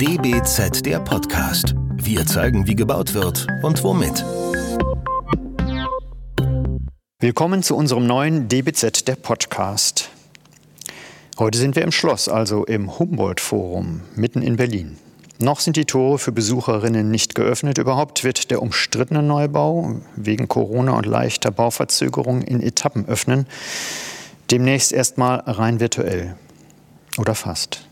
DBZ 0.00 0.86
der 0.86 1.00
Podcast. 1.00 1.74
Wir 1.96 2.24
zeigen, 2.24 2.68
wie 2.68 2.76
gebaut 2.76 3.14
wird 3.14 3.48
und 3.64 3.82
womit. 3.82 4.24
Willkommen 7.18 7.64
zu 7.64 7.74
unserem 7.74 8.06
neuen 8.06 8.46
DBZ 8.46 9.08
der 9.08 9.16
Podcast. 9.16 10.10
Heute 11.36 11.58
sind 11.58 11.74
wir 11.74 11.82
im 11.82 11.90
Schloss, 11.90 12.28
also 12.28 12.64
im 12.64 12.96
Humboldt-Forum, 12.96 14.02
mitten 14.14 14.40
in 14.40 14.54
Berlin. 14.54 14.98
Noch 15.40 15.58
sind 15.58 15.74
die 15.74 15.84
Tore 15.84 16.20
für 16.20 16.30
Besucherinnen 16.30 17.10
nicht 17.10 17.34
geöffnet. 17.34 17.78
Überhaupt 17.78 18.22
wird 18.22 18.52
der 18.52 18.62
umstrittene 18.62 19.24
Neubau 19.24 19.96
wegen 20.14 20.46
Corona 20.46 20.92
und 20.92 21.06
leichter 21.06 21.50
Bauverzögerung 21.50 22.42
in 22.42 22.62
Etappen 22.62 23.08
öffnen. 23.08 23.48
Demnächst 24.52 24.92
erstmal 24.92 25.40
rein 25.40 25.80
virtuell. 25.80 26.36
Oder 27.16 27.34
fast. 27.34 27.87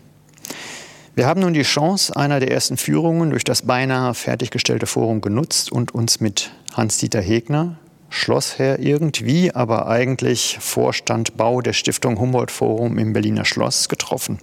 Wir 1.16 1.26
haben 1.26 1.40
nun 1.40 1.54
die 1.54 1.62
Chance 1.62 2.14
einer 2.14 2.40
der 2.40 2.50
ersten 2.50 2.76
Führungen 2.76 3.30
durch 3.30 3.42
das 3.42 3.62
beinahe 3.62 4.12
fertiggestellte 4.12 4.84
Forum 4.84 5.22
genutzt 5.22 5.72
und 5.72 5.94
uns 5.94 6.20
mit 6.20 6.50
Hans-Dieter 6.74 7.22
Hegner, 7.22 7.78
Schlossherr 8.10 8.80
irgendwie, 8.80 9.50
aber 9.50 9.88
eigentlich 9.88 10.58
Vorstand 10.60 11.38
Bau 11.38 11.62
der 11.62 11.72
Stiftung 11.72 12.20
Humboldt 12.20 12.50
Forum 12.50 12.98
im 12.98 13.14
Berliner 13.14 13.46
Schloss 13.46 13.88
getroffen. 13.88 14.38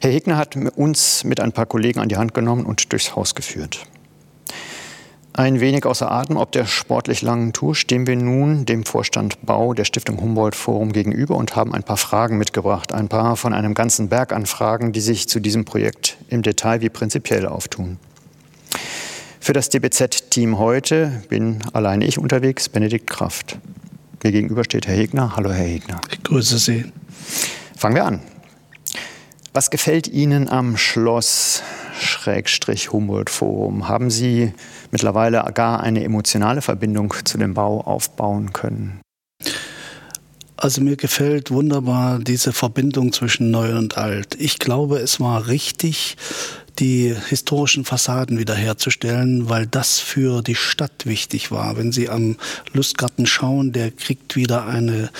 Herr 0.00 0.10
Hegner 0.10 0.38
hat 0.38 0.56
uns 0.56 1.22
mit 1.22 1.38
ein 1.38 1.52
paar 1.52 1.66
Kollegen 1.66 2.00
an 2.00 2.08
die 2.08 2.16
Hand 2.16 2.34
genommen 2.34 2.66
und 2.66 2.90
durchs 2.90 3.14
Haus 3.14 3.36
geführt. 3.36 3.86
Ein 5.36 5.60
wenig 5.60 5.84
außer 5.84 6.10
Atem 6.10 6.38
ob 6.38 6.50
der 6.52 6.64
sportlich 6.64 7.20
langen 7.20 7.52
Tour 7.52 7.74
stehen 7.74 8.06
wir 8.06 8.16
nun 8.16 8.64
dem 8.64 8.86
Vorstand 8.86 9.44
Bau 9.44 9.74
der 9.74 9.84
Stiftung 9.84 10.18
Humboldt 10.18 10.54
Forum 10.54 10.92
gegenüber 10.92 11.36
und 11.36 11.54
haben 11.54 11.74
ein 11.74 11.82
paar 11.82 11.98
Fragen 11.98 12.38
mitgebracht. 12.38 12.94
Ein 12.94 13.08
paar 13.08 13.36
von 13.36 13.52
einem 13.52 13.74
ganzen 13.74 14.08
Berg 14.08 14.32
an 14.32 14.46
Fragen, 14.46 14.92
die 14.92 15.02
sich 15.02 15.28
zu 15.28 15.38
diesem 15.38 15.66
Projekt 15.66 16.16
im 16.30 16.40
Detail 16.40 16.80
wie 16.80 16.88
prinzipiell 16.88 17.44
auftun. 17.44 17.98
Für 19.38 19.52
das 19.52 19.68
DBZ-Team 19.68 20.56
heute 20.56 21.22
bin 21.28 21.58
alleine 21.74 22.06
ich 22.06 22.16
unterwegs, 22.16 22.70
Benedikt 22.70 23.06
Kraft. 23.06 23.58
Mir 24.24 24.32
gegenüber 24.32 24.64
steht 24.64 24.86
Herr 24.86 24.96
Hegner. 24.96 25.36
Hallo, 25.36 25.50
Herr 25.50 25.66
Hegner. 25.66 26.00
Ich 26.10 26.22
grüße 26.22 26.56
Sie. 26.56 26.86
Fangen 27.76 27.94
wir 27.94 28.06
an. 28.06 28.20
Was 29.52 29.68
gefällt 29.70 30.08
Ihnen 30.08 30.48
am 30.48 30.78
Schloss 30.78 31.62
Schrägstrich 31.98 32.92
Humboldt 32.92 33.30
Forum? 33.30 33.88
Haben 33.88 34.10
Sie 34.10 34.52
mittlerweile 34.90 35.44
gar 35.54 35.80
eine 35.80 36.04
emotionale 36.04 36.62
Verbindung 36.62 37.14
zu 37.24 37.38
dem 37.38 37.54
Bau 37.54 37.80
aufbauen 37.80 38.52
können? 38.52 39.00
Also 40.56 40.80
mir 40.80 40.96
gefällt 40.96 41.50
wunderbar 41.50 42.18
diese 42.18 42.52
Verbindung 42.52 43.12
zwischen 43.12 43.50
Neu 43.50 43.76
und 43.76 43.98
Alt. 43.98 44.36
Ich 44.38 44.58
glaube, 44.58 44.98
es 44.98 45.20
war 45.20 45.48
richtig, 45.48 46.16
die 46.78 47.14
historischen 47.28 47.84
Fassaden 47.84 48.38
wiederherzustellen, 48.38 49.48
weil 49.48 49.66
das 49.66 49.98
für 49.98 50.42
die 50.42 50.54
Stadt 50.54 51.04
wichtig 51.04 51.50
war. 51.50 51.76
Wenn 51.76 51.92
Sie 51.92 52.08
am 52.08 52.36
Lustgarten 52.72 53.26
schauen, 53.26 53.72
der 53.72 53.90
kriegt 53.90 54.36
wieder 54.36 54.66
eine, 54.66 55.10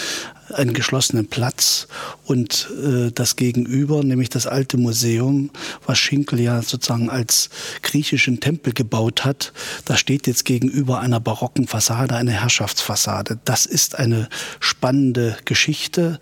einen 0.52 0.72
geschlossenen 0.72 1.27
Platz 1.27 1.89
und 2.25 2.69
äh, 2.83 3.11
das 3.11 3.36
Gegenüber, 3.36 4.02
nämlich 4.02 4.28
das 4.28 4.47
alte 4.47 4.77
Museum, 4.77 5.50
was 5.84 5.98
Schinkel 5.98 6.41
ja 6.41 6.62
sozusagen 6.62 7.11
als 7.11 7.50
griechischen 7.83 8.41
Tempel 8.41 8.72
gebaut 8.72 9.24
hat, 9.24 9.52
da 9.84 9.97
steht 9.97 10.27
jetzt 10.27 10.44
gegenüber 10.44 11.00
einer 11.00 11.20
barocken 11.20 11.67
Fassade 11.67 12.14
eine 12.14 12.33
Herrschaftsfassade. 12.33 13.39
Das 13.44 13.67
ist 13.67 13.98
eine 13.98 14.28
spannende 14.61 15.36
Geschichte, 15.44 16.20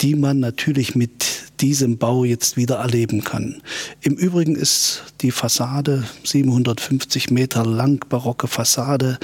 die 0.00 0.14
man 0.14 0.40
natürlich 0.40 0.94
mit 0.94 1.44
diesem 1.60 1.98
Bau 1.98 2.24
jetzt 2.24 2.56
wieder 2.56 2.76
erleben 2.76 3.24
kann. 3.24 3.62
Im 4.00 4.14
Übrigen 4.14 4.56
ist 4.56 5.02
die 5.20 5.30
Fassade 5.30 6.04
750 6.24 7.30
Meter 7.30 7.64
lang, 7.64 8.04
barocke 8.08 8.48
Fassade, 8.48 9.18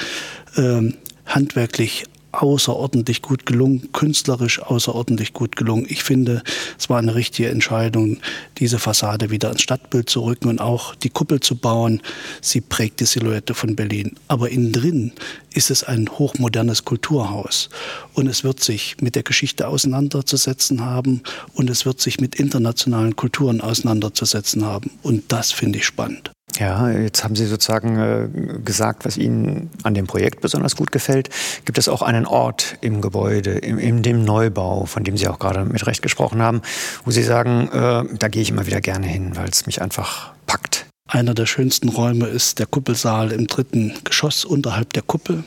äh, 0.57 0.93
handwerklich 1.27 2.05
außerordentlich 2.33 3.23
gut 3.23 3.47
gelungen, 3.47 3.91
künstlerisch 3.93 4.61
außerordentlich 4.63 5.33
gut 5.33 5.57
gelungen. 5.57 5.87
Ich 5.89 6.03
finde, 6.03 6.43
es 6.79 6.89
war 6.89 6.99
eine 6.99 7.15
richtige 7.15 7.49
Entscheidung, 7.49 8.19
diese 8.59 8.79
Fassade 8.79 9.31
wieder 9.31 9.51
ins 9.51 9.63
Stadtbild 9.63 10.09
zu 10.09 10.23
rücken 10.25 10.49
und 10.49 10.61
auch 10.61 10.95
die 10.95 11.11
Kuppel 11.11 11.41
zu 11.41 11.57
bauen. 11.57 12.03
Sie 12.41 12.61
prägt 12.61 13.01
die 13.01 13.07
Silhouette 13.07 13.55
von 13.55 13.77
Berlin. 13.77 14.17
Aber 14.29 14.51
innen 14.51 14.73
drin 14.73 15.13
ist 15.53 15.71
es 15.71 15.83
ein 15.83 16.09
hochmodernes 16.09 16.85
Kulturhaus. 16.85 17.69
Und 18.15 18.27
es 18.27 18.45
wird 18.45 18.61
sich 18.61 18.97
mit 19.01 19.15
der 19.15 19.23
Geschichte 19.23 19.69
auseinanderzusetzen 19.69 20.85
haben 20.85 21.23
und 21.55 21.71
es 21.71 21.87
wird 21.87 22.01
sich 22.01 22.21
mit 22.21 22.37
internationalen 22.37 23.17
Kulturen 23.17 23.61
auseinanderzusetzen 23.61 24.65
haben. 24.65 24.91
Und 25.03 25.33
das 25.33 25.53
finde 25.53 25.79
ich 25.79 25.87
spannend. 25.87 26.31
Ja, 26.61 26.91
jetzt 26.91 27.25
haben 27.25 27.37
Sie 27.37 27.47
sozusagen 27.47 27.97
äh, 27.97 28.59
gesagt, 28.63 29.07
was 29.07 29.17
Ihnen 29.17 29.71
an 29.83 29.95
dem 29.95 30.07
Projekt 30.07 30.43
besonders 30.43 30.77
gut 30.77 30.93
gefällt. 30.93 31.31
Gibt 31.65 31.79
es 31.79 31.89
auch 31.89 32.03
einen 32.03 32.27
Ort 32.27 32.77
im 32.83 33.01
Gebäude, 33.01 33.53
im, 33.53 33.79
in 33.79 34.03
dem 34.03 34.27
Neubau, 34.27 34.85
von 34.85 35.03
dem 35.03 35.17
Sie 35.17 35.27
auch 35.27 35.39
gerade 35.39 35.65
mit 35.65 35.87
Recht 35.87 36.03
gesprochen 36.03 36.43
haben, 36.43 36.61
wo 37.07 37.13
Sie 37.13 37.23
sagen, 37.23 37.71
äh, 37.73 38.05
da 38.15 38.29
gehe 38.29 38.43
ich 38.43 38.51
immer 38.51 38.67
wieder 38.67 38.83
gerne 38.83 39.07
hin, 39.07 39.37
weil 39.37 39.49
es 39.49 39.65
mich 39.65 39.81
einfach 39.81 40.33
packt? 40.47 40.85
Einer 41.09 41.33
der 41.33 41.47
schönsten 41.47 41.89
Räume 41.89 42.27
ist 42.27 42.59
der 42.59 42.67
Kuppelsaal 42.67 43.33
im 43.33 43.47
dritten 43.47 43.95
Geschoss 44.05 44.45
unterhalb 44.45 44.93
der 44.93 45.03
Kuppel. 45.03 45.45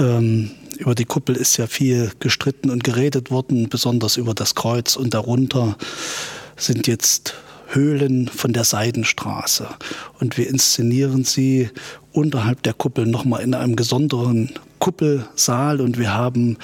Ähm, 0.00 0.50
über 0.78 0.96
die 0.96 1.04
Kuppel 1.04 1.36
ist 1.36 1.56
ja 1.58 1.68
viel 1.68 2.10
gestritten 2.18 2.70
und 2.70 2.82
geredet 2.82 3.30
worden, 3.30 3.68
besonders 3.68 4.16
über 4.16 4.34
das 4.34 4.56
Kreuz 4.56 4.96
und 4.96 5.14
darunter 5.14 5.76
sind 6.56 6.88
jetzt 6.88 7.34
Höhlen 7.68 8.28
von 8.28 8.52
der 8.52 8.64
Seidenstraße. 8.64 9.68
Und 10.18 10.38
wir 10.38 10.48
inszenieren 10.48 11.24
sie 11.24 11.70
unterhalb 12.12 12.62
der 12.62 12.72
Kuppel 12.72 13.06
nochmal 13.06 13.42
in 13.42 13.54
einem 13.54 13.76
besonderen 13.76 14.50
Kuppelsaal 14.78 15.80
und 15.80 15.98
wir 15.98 16.14
haben 16.14 16.56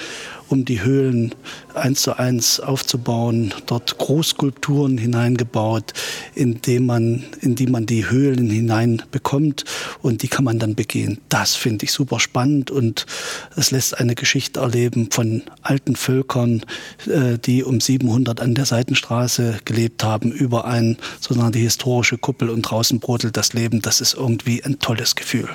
um 0.49 0.65
die 0.65 0.81
Höhlen 0.81 1.35
eins 1.75 2.01
zu 2.01 2.17
eins 2.17 2.59
aufzubauen, 2.59 3.53
dort 3.65 3.97
Großskulpturen 3.97 4.97
hineingebaut, 4.97 5.93
in, 6.33 6.61
dem 6.61 6.85
man, 6.85 7.23
in 7.41 7.55
die 7.55 7.67
man 7.67 7.85
die 7.85 8.09
Höhlen 8.09 8.49
hineinbekommt 8.49 9.65
und 10.01 10.23
die 10.23 10.27
kann 10.27 10.45
man 10.45 10.59
dann 10.59 10.75
begehen. 10.75 11.19
Das 11.29 11.55
finde 11.55 11.85
ich 11.85 11.91
super 11.91 12.19
spannend 12.19 12.71
und 12.71 13.05
es 13.55 13.71
lässt 13.71 13.99
eine 13.99 14.15
Geschichte 14.15 14.59
erleben 14.59 15.09
von 15.11 15.43
alten 15.61 15.95
Völkern, 15.95 16.63
äh, 17.07 17.37
die 17.37 17.63
um 17.63 17.79
700 17.81 18.41
an 18.41 18.55
der 18.55 18.65
Seitenstraße 18.65 19.59
gelebt 19.65 20.03
haben, 20.03 20.31
über 20.31 20.65
ein, 20.65 20.97
sozusagen 21.19 21.51
die 21.51 21.59
historische 21.59 22.17
Kuppel 22.17 22.49
und 22.49 22.63
draußen 22.63 22.99
brodelt 22.99 23.37
das 23.37 23.53
Leben. 23.53 23.81
Das 23.81 24.01
ist 24.01 24.13
irgendwie 24.13 24.63
ein 24.63 24.79
tolles 24.79 25.15
Gefühl. 25.15 25.49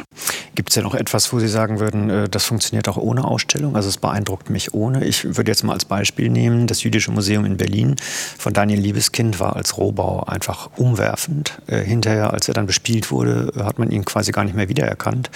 Gibt 0.54 0.70
es 0.70 0.74
denn 0.74 0.84
noch 0.84 0.94
etwas, 0.94 1.32
wo 1.32 1.38
Sie 1.38 1.48
sagen 1.48 1.80
würden, 1.80 2.10
äh, 2.10 2.28
das 2.28 2.44
funktioniert 2.44 2.88
auch 2.88 2.96
ohne 2.96 3.24
Ausstellung? 3.24 3.76
Also 3.76 3.88
es 3.88 3.98
beeindruckt 3.98 4.50
mich 4.50 4.74
ohne. 4.74 5.04
Ich 5.04 5.24
würde 5.24 5.50
jetzt 5.50 5.64
mal 5.64 5.72
als 5.72 5.84
Beispiel 5.84 6.09
nehmen, 6.18 6.66
das 6.66 6.82
Jüdische 6.82 7.10
Museum 7.10 7.44
in 7.44 7.56
Berlin 7.56 7.96
von 8.38 8.52
Daniel 8.52 8.80
Liebeskind 8.80 9.40
war 9.40 9.56
als 9.56 9.76
Rohbau 9.76 10.24
einfach 10.24 10.70
umwerfend. 10.76 11.60
Äh, 11.66 11.78
hinterher, 11.82 12.32
als 12.32 12.48
er 12.48 12.54
dann 12.54 12.66
bespielt 12.66 13.10
wurde, 13.10 13.52
hat 13.64 13.78
man 13.78 13.90
ihn 13.90 14.04
quasi 14.04 14.32
gar 14.32 14.44
nicht 14.44 14.56
mehr 14.56 14.68
wiedererkannt. 14.68 15.30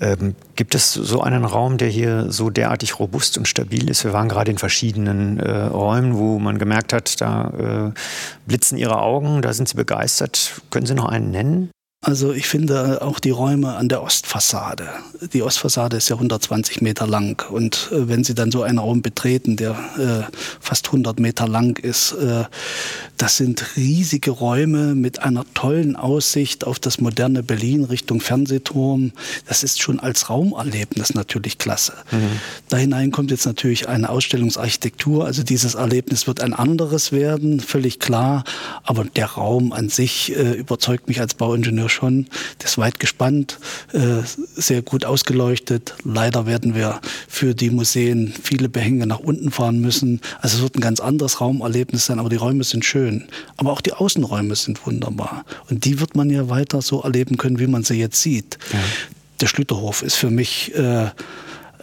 Ähm, 0.00 0.34
gibt 0.56 0.74
es 0.74 0.92
so 0.92 1.20
einen 1.20 1.44
Raum, 1.44 1.78
der 1.78 1.88
hier 1.88 2.32
so 2.32 2.50
derartig 2.50 2.98
robust 2.98 3.36
und 3.38 3.46
stabil 3.46 3.90
ist? 3.90 4.04
Wir 4.04 4.12
waren 4.12 4.28
gerade 4.28 4.50
in 4.50 4.58
verschiedenen 4.58 5.38
äh, 5.38 5.50
Räumen, 5.64 6.16
wo 6.16 6.38
man 6.38 6.58
gemerkt 6.58 6.92
hat, 6.92 7.20
da 7.20 7.92
äh, 7.92 7.98
blitzen 8.46 8.78
Ihre 8.78 9.00
Augen, 9.00 9.42
da 9.42 9.52
sind 9.52 9.68
Sie 9.68 9.76
begeistert. 9.76 10.62
Können 10.70 10.86
Sie 10.86 10.94
noch 10.94 11.06
einen 11.06 11.30
nennen? 11.30 11.70
Also 12.04 12.32
ich 12.32 12.48
finde 12.48 13.00
auch 13.00 13.20
die 13.20 13.30
Räume 13.30 13.76
an 13.76 13.88
der 13.88 14.02
Ostfassade. 14.02 14.88
Die 15.32 15.40
Ostfassade 15.40 15.96
ist 15.96 16.08
ja 16.08 16.16
120 16.16 16.82
Meter 16.82 17.06
lang 17.06 17.48
und 17.48 17.90
äh, 17.92 18.08
wenn 18.08 18.24
Sie 18.24 18.34
dann 18.34 18.50
so 18.50 18.64
einen 18.64 18.78
Raum 18.78 19.02
betreten, 19.02 19.56
der 19.56 19.70
äh, 19.96 20.36
fast 20.58 20.86
100 20.86 21.20
Meter 21.20 21.46
lang 21.46 21.78
ist, 21.78 22.10
äh, 22.14 22.42
das 23.18 23.36
sind 23.36 23.76
riesige 23.76 24.32
Räume 24.32 24.96
mit 24.96 25.20
einer 25.20 25.44
tollen 25.54 25.94
Aussicht 25.94 26.66
auf 26.66 26.80
das 26.80 27.00
moderne 27.00 27.44
Berlin 27.44 27.84
Richtung 27.84 28.20
Fernsehturm. 28.20 29.12
Das 29.46 29.62
ist 29.62 29.80
schon 29.80 30.00
als 30.00 30.28
Raumerlebnis 30.28 31.14
natürlich 31.14 31.58
klasse. 31.58 31.92
Mhm. 32.10 32.40
Da 32.68 32.78
hinein 32.78 33.12
kommt 33.12 33.30
jetzt 33.30 33.46
natürlich 33.46 33.88
eine 33.88 34.08
Ausstellungsarchitektur. 34.08 35.24
Also 35.24 35.44
dieses 35.44 35.76
Erlebnis 35.76 36.26
wird 36.26 36.40
ein 36.40 36.52
anderes 36.52 37.12
werden, 37.12 37.60
völlig 37.60 38.00
klar. 38.00 38.42
Aber 38.82 39.04
der 39.04 39.26
Raum 39.26 39.72
an 39.72 39.88
sich 39.88 40.34
äh, 40.34 40.54
überzeugt 40.54 41.06
mich 41.06 41.20
als 41.20 41.34
Bauingenieur 41.34 41.91
schon. 41.92 42.26
Das 42.58 42.72
ist 42.72 42.78
weit 42.78 42.98
gespannt, 42.98 43.58
äh, 43.92 44.22
sehr 44.56 44.82
gut 44.82 45.04
ausgeleuchtet. 45.04 45.94
Leider 46.04 46.46
werden 46.46 46.74
wir 46.74 47.00
für 47.28 47.54
die 47.54 47.70
Museen 47.70 48.32
viele 48.42 48.68
Behänge 48.68 49.06
nach 49.06 49.20
unten 49.20 49.50
fahren 49.50 49.80
müssen. 49.80 50.20
Also 50.40 50.56
es 50.56 50.62
wird 50.62 50.76
ein 50.76 50.80
ganz 50.80 51.00
anderes 51.00 51.40
Raumerlebnis 51.40 52.06
sein, 52.06 52.18
aber 52.18 52.28
die 52.28 52.36
Räume 52.36 52.64
sind 52.64 52.84
schön. 52.84 53.28
Aber 53.56 53.72
auch 53.72 53.80
die 53.80 53.92
Außenräume 53.92 54.56
sind 54.56 54.84
wunderbar. 54.86 55.44
Und 55.70 55.84
die 55.84 56.00
wird 56.00 56.16
man 56.16 56.30
ja 56.30 56.48
weiter 56.48 56.82
so 56.82 57.02
erleben 57.02 57.36
können, 57.36 57.58
wie 57.58 57.66
man 57.66 57.84
sie 57.84 57.94
jetzt 57.94 58.20
sieht. 58.20 58.58
Ja. 58.72 58.78
Der 59.40 59.46
Schlüterhof 59.46 60.02
ist 60.02 60.14
für 60.14 60.30
mich 60.30 60.74
äh, 60.74 61.10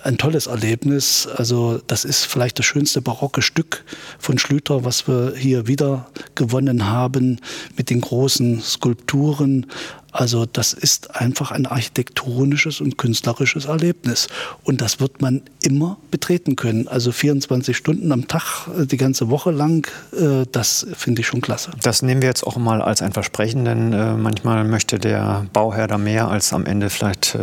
ein 0.03 0.17
tolles 0.17 0.47
Erlebnis. 0.47 1.27
Also 1.27 1.79
das 1.87 2.05
ist 2.05 2.25
vielleicht 2.25 2.59
das 2.59 2.65
schönste 2.65 3.01
barocke 3.01 3.41
Stück 3.41 3.83
von 4.17 4.37
Schlüter, 4.37 4.85
was 4.85 5.07
wir 5.07 5.33
hier 5.35 5.67
wieder 5.67 6.09
gewonnen 6.35 6.87
haben 6.87 7.39
mit 7.77 7.89
den 7.89 8.01
großen 8.01 8.61
Skulpturen. 8.61 9.65
Also 10.11 10.45
das 10.45 10.73
ist 10.73 11.15
einfach 11.15 11.51
ein 11.51 11.65
architektonisches 11.65 12.81
und 12.81 12.97
künstlerisches 12.97 13.65
Erlebnis. 13.65 14.27
Und 14.63 14.81
das 14.81 14.99
wird 14.99 15.21
man 15.21 15.43
immer 15.61 15.97
betreten 16.09 16.55
können. 16.55 16.87
Also 16.87 17.11
24 17.11 17.77
Stunden 17.77 18.11
am 18.11 18.27
Tag, 18.27 18.67
äh, 18.77 18.85
die 18.85 18.97
ganze 18.97 19.29
Woche 19.29 19.51
lang, 19.51 19.87
äh, 20.13 20.45
das 20.51 20.87
finde 20.93 21.21
ich 21.21 21.27
schon 21.27 21.41
klasse. 21.41 21.71
Das 21.83 22.01
nehmen 22.01 22.21
wir 22.21 22.29
jetzt 22.29 22.43
auch 22.43 22.57
mal 22.57 22.81
als 22.81 23.01
ein 23.01 23.11
Versprechen, 23.11 23.65
denn 23.65 23.93
äh, 23.93 24.15
manchmal 24.15 24.63
möchte 24.63 24.97
der 24.97 25.45
Bauherr 25.53 25.87
da 25.87 25.97
mehr 25.97 26.27
als 26.27 26.53
am 26.53 26.65
Ende 26.65 26.89
vielleicht 26.89 27.37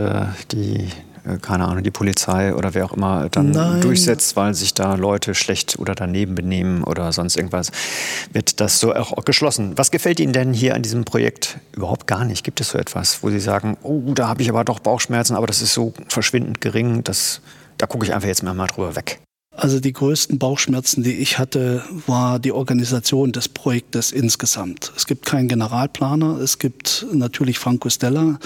die 0.53 0.88
keine 1.43 1.67
Ahnung, 1.67 1.82
die 1.82 1.90
Polizei 1.90 2.55
oder 2.55 2.75
wer 2.75 2.84
auch 2.84 2.93
immer 2.93 3.28
dann 3.31 3.50
Nein. 3.50 3.81
durchsetzt, 3.81 4.37
weil 4.37 4.55
sich 4.55 4.75
da 4.75 4.94
Leute 4.94 5.34
schlecht 5.34 5.78
oder 5.78 5.94
daneben 5.94 6.34
benehmen 6.34 6.84
oder 6.84 7.12
sonst 7.12 7.37
irgendwas, 7.37 7.70
wird 8.32 8.61
das 8.61 8.81
so 8.81 8.94
auch 8.94 9.25
geschlossen. 9.25 9.76
Was 9.76 9.90
gefällt 9.90 10.20
Ihnen 10.20 10.32
denn 10.32 10.52
hier 10.52 10.75
an 10.75 10.82
diesem 10.82 11.05
Projekt 11.05 11.58
überhaupt 11.73 12.06
gar 12.06 12.25
nicht? 12.25 12.44
Gibt 12.44 12.61
es 12.61 12.70
so 12.70 12.78
etwas, 12.78 13.23
wo 13.23 13.31
Sie 13.31 13.40
sagen, 13.40 13.76
oh, 13.82 14.14
da 14.14 14.28
habe 14.28 14.43
ich 14.43 14.49
aber 14.49 14.64
doch 14.64 14.78
Bauchschmerzen, 14.78 15.37
aber 15.37 15.46
das 15.46 15.62
ist 15.62 15.75
so 15.75 15.93
verschwindend 16.08 16.61
gering, 16.61 17.02
dass, 17.05 17.40
da 17.79 17.87
gucke 17.87 18.05
ich 18.05 18.14
einfach 18.14 18.29
jetzt 18.29 18.43
mal 18.43 18.67
drüber 18.67 18.96
weg? 18.96 19.20
Also 19.58 19.81
die 19.81 19.94
größten 19.94 20.38
Bauchschmerzen, 20.38 21.03
die 21.03 21.14
ich 21.14 21.38
hatte, 21.38 21.82
war 22.06 22.38
die 22.38 22.53
Organisation 22.53 23.32
des 23.32 23.49
Projektes 23.49 24.12
insgesamt. 24.12 24.93
Es 24.94 25.06
gibt 25.06 25.25
keinen 25.25 25.49
Generalplaner, 25.49 26.38
es 26.41 26.58
gibt 26.58 27.06
natürlich 27.11 27.58
Franco 27.58 27.88
Stella 27.88 28.38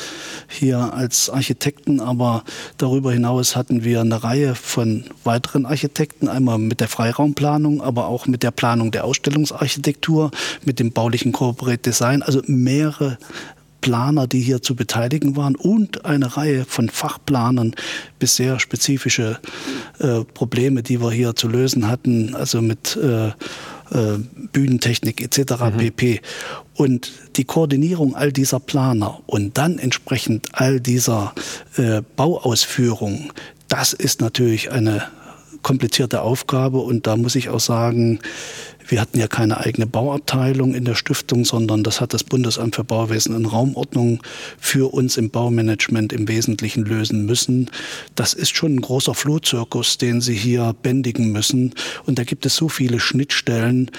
hier 0.46 0.94
als 0.94 1.28
Architekten, 1.28 1.98
aber 1.98 2.44
darüber 2.76 3.12
hinaus 3.12 3.56
hatten 3.56 3.82
wir 3.82 4.02
eine 4.02 4.22
Reihe 4.22 4.54
von 4.54 5.04
weiteren 5.24 5.66
Architekten, 5.66 6.28
einmal 6.28 6.58
mit 6.58 6.78
der 6.78 6.88
Freiraumplanung, 6.88 7.82
aber 7.82 8.06
auch 8.06 8.28
mit 8.28 8.44
der 8.44 8.52
Planung 8.52 8.92
der 8.92 9.04
Ausstellungsarchitektur, 9.04 10.30
mit 10.64 10.78
dem 10.78 10.92
baulichen 10.92 11.32
Corporate 11.32 11.82
Design, 11.82 12.22
also 12.22 12.40
mehrere 12.46 13.18
Planer, 13.80 14.26
die 14.26 14.40
hier 14.40 14.62
zu 14.62 14.74
beteiligen 14.74 15.36
waren 15.36 15.56
und 15.56 16.04
eine 16.04 16.36
Reihe 16.36 16.64
von 16.64 16.88
Fachplanern 16.88 17.74
bis 18.18 18.36
sehr 18.36 18.60
spezifische 18.60 19.38
äh, 19.98 20.24
Probleme, 20.34 20.82
die 20.82 21.00
wir 21.00 21.10
hier 21.10 21.34
zu 21.34 21.48
lösen 21.48 21.88
hatten, 21.88 22.34
also 22.34 22.62
mit 22.62 22.96
äh, 22.96 23.28
äh, 23.28 24.18
Bühnentechnik 24.52 25.20
etc. 25.20 25.52
Mhm. 25.60 25.76
pp. 25.78 26.20
Und 26.74 27.12
die 27.36 27.44
Koordinierung 27.44 28.14
all 28.14 28.32
dieser 28.32 28.60
Planer 28.60 29.20
und 29.26 29.58
dann 29.58 29.78
entsprechend 29.78 30.48
all 30.52 30.80
dieser 30.80 31.34
äh, 31.76 32.02
Bauausführung, 32.16 33.32
das 33.68 33.92
ist 33.92 34.20
natürlich 34.20 34.70
eine 34.70 35.02
komplizierte 35.62 36.22
Aufgabe 36.22 36.78
und 36.78 37.06
da 37.06 37.16
muss 37.16 37.34
ich 37.34 37.48
auch 37.48 37.60
sagen, 37.60 38.20
wir 38.90 39.00
hatten 39.00 39.18
ja 39.18 39.28
keine 39.28 39.58
eigene 39.58 39.86
Bauabteilung 39.86 40.74
in 40.74 40.84
der 40.84 40.94
Stiftung, 40.94 41.44
sondern 41.44 41.82
das 41.82 42.00
hat 42.00 42.12
das 42.12 42.24
Bundesamt 42.24 42.76
für 42.76 42.84
Bauwesen 42.84 43.34
und 43.34 43.46
Raumordnung 43.46 44.22
für 44.58 44.92
uns 44.92 45.16
im 45.16 45.30
Baumanagement 45.30 46.12
im 46.12 46.28
Wesentlichen 46.28 46.84
lösen 46.84 47.24
müssen. 47.24 47.70
Das 48.14 48.34
ist 48.34 48.56
schon 48.56 48.76
ein 48.76 48.80
großer 48.80 49.14
Flohzirkus, 49.14 49.98
den 49.98 50.20
Sie 50.20 50.34
hier 50.34 50.74
bändigen 50.82 51.32
müssen. 51.32 51.74
Und 52.04 52.18
da 52.18 52.24
gibt 52.24 52.46
es 52.46 52.56
so 52.56 52.68
viele 52.68 53.00
Schnittstellen, 53.00 53.90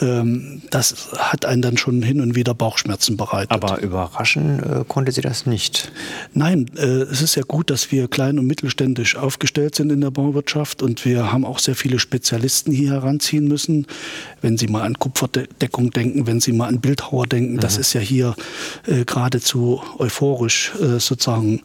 ähm, 0.00 0.62
das 0.70 1.12
hat 1.16 1.44
einen 1.44 1.62
dann 1.62 1.76
schon 1.76 2.02
hin 2.02 2.20
und 2.20 2.34
wieder 2.34 2.54
Bauchschmerzen 2.54 3.16
bereitet. 3.16 3.52
Aber 3.52 3.80
überraschen 3.80 4.60
äh, 4.60 4.84
konnte 4.86 5.12
Sie 5.12 5.20
das 5.20 5.46
nicht? 5.46 5.92
Nein, 6.32 6.70
äh, 6.76 6.82
es 6.82 7.22
ist 7.22 7.36
ja 7.36 7.42
gut, 7.42 7.70
dass 7.70 7.92
wir 7.92 8.08
klein 8.08 8.38
und 8.38 8.46
mittelständisch 8.46 9.16
aufgestellt 9.16 9.74
sind 9.74 9.90
in 9.92 10.00
der 10.00 10.10
Bauwirtschaft 10.10 10.82
und 10.82 11.04
wir 11.04 11.32
haben 11.32 11.44
auch 11.44 11.58
sehr 11.58 11.76
viele 11.76 11.98
Spezialisten 11.98 12.72
hier 12.72 12.92
heranziehen 12.92 13.46
müssen. 13.46 13.86
Wenn 14.40 14.58
Sie 14.58 14.66
mal 14.66 14.82
an 14.82 14.98
Kupferdeckung 14.98 15.90
denken, 15.90 16.26
wenn 16.26 16.40
Sie 16.40 16.52
mal 16.52 16.68
an 16.68 16.80
Bildhauer 16.80 17.26
denken, 17.26 17.54
mhm. 17.54 17.60
das 17.60 17.78
ist 17.78 17.92
ja 17.92 18.00
hier 18.00 18.34
äh, 18.86 19.04
geradezu 19.04 19.82
euphorisch 19.98 20.72
äh, 20.80 20.98
sozusagen 20.98 21.62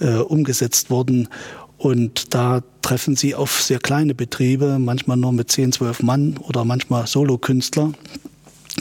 äh, 0.00 0.16
umgesetzt 0.16 0.90
worden. 0.90 1.28
Und 1.78 2.34
da 2.34 2.62
treffen 2.82 3.16
sie 3.16 3.34
auf 3.34 3.62
sehr 3.62 3.78
kleine 3.78 4.14
Betriebe, 4.14 4.78
manchmal 4.78 5.16
nur 5.16 5.32
mit 5.32 5.50
10, 5.50 5.72
12 5.72 6.02
Mann 6.02 6.36
oder 6.38 6.64
manchmal 6.64 7.06
Solokünstler. 7.06 7.92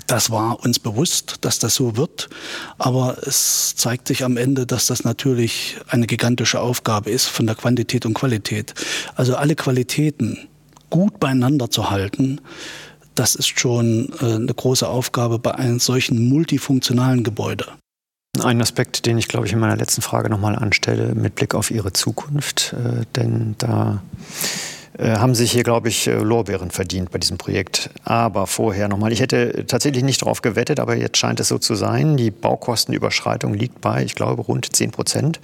Das 0.07 0.29
war 0.29 0.63
uns 0.63 0.79
bewusst, 0.79 1.37
dass 1.41 1.59
das 1.59 1.75
so 1.75 1.97
wird, 1.97 2.29
aber 2.77 3.17
es 3.25 3.75
zeigt 3.75 4.07
sich 4.07 4.23
am 4.23 4.37
Ende, 4.37 4.65
dass 4.65 4.85
das 4.85 5.03
natürlich 5.03 5.77
eine 5.87 6.05
gigantische 6.05 6.59
Aufgabe 6.59 7.09
ist 7.09 7.25
von 7.27 7.47
der 7.47 7.55
Quantität 7.55 8.05
und 8.05 8.13
Qualität. 8.13 8.73
Also 9.15 9.35
alle 9.35 9.55
Qualitäten 9.55 10.47
gut 10.89 11.19
beieinander 11.19 11.69
zu 11.69 11.89
halten, 11.89 12.39
das 13.15 13.35
ist 13.35 13.59
schon 13.59 14.13
äh, 14.21 14.35
eine 14.35 14.53
große 14.53 14.87
Aufgabe 14.87 15.39
bei 15.39 15.55
einem 15.55 15.79
solchen 15.79 16.29
multifunktionalen 16.29 17.23
Gebäude. 17.23 17.65
Ein 18.41 18.61
Aspekt, 18.61 19.05
den 19.05 19.17
ich, 19.17 19.27
glaube 19.27 19.45
ich, 19.47 19.53
in 19.53 19.59
meiner 19.59 19.77
letzten 19.77 20.01
Frage 20.01 20.29
nochmal 20.29 20.55
anstelle, 20.55 21.15
mit 21.15 21.35
Blick 21.35 21.55
auf 21.55 21.71
Ihre 21.71 21.93
Zukunft, 21.93 22.73
äh, 22.73 23.05
denn 23.15 23.55
da 23.57 24.01
äh, 24.97 25.17
haben 25.17 25.35
sich 25.35 25.51
hier, 25.51 25.63
glaube 25.63 25.89
ich, 25.89 26.07
äh, 26.07 26.15
Lorbeeren 26.15 26.71
verdient 26.71 27.11
bei 27.11 27.19
diesem 27.19 27.37
Projekt. 27.37 27.89
Aber 28.03 28.47
vorher 28.47 28.87
nochmal, 28.87 29.11
ich 29.11 29.19
hätte 29.19 29.65
tatsächlich 29.67 30.03
nicht 30.03 30.21
darauf 30.21 30.41
gewettet, 30.41 30.79
aber 30.79 30.95
jetzt 30.95 31.17
scheint 31.17 31.39
es 31.39 31.49
so 31.49 31.59
zu 31.59 31.75
sein. 31.75 32.17
Die 32.17 32.31
Baukostenüberschreitung 32.31 33.53
liegt 33.53 33.79
bei, 33.81 34.03
ich 34.03 34.15
glaube, 34.15 34.41
rund 34.41 34.75
10 34.75 34.91
Prozent, 34.91 35.39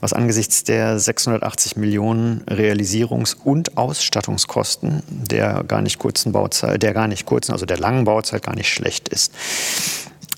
was 0.00 0.12
angesichts 0.12 0.62
der 0.62 0.98
680 0.98 1.76
Millionen 1.76 2.44
Realisierungs- 2.46 3.36
und 3.42 3.76
Ausstattungskosten 3.76 5.02
der 5.08 5.64
gar 5.64 5.82
nicht 5.82 5.98
kurzen 5.98 6.32
Bauzeit, 6.32 6.82
der 6.82 6.92
gar 6.92 7.08
nicht 7.08 7.26
kurzen, 7.26 7.52
also 7.52 7.66
der 7.66 7.78
langen 7.78 8.04
Bauzeit 8.04 8.42
gar 8.42 8.54
nicht 8.54 8.68
schlecht 8.68 9.08
ist. 9.08 9.32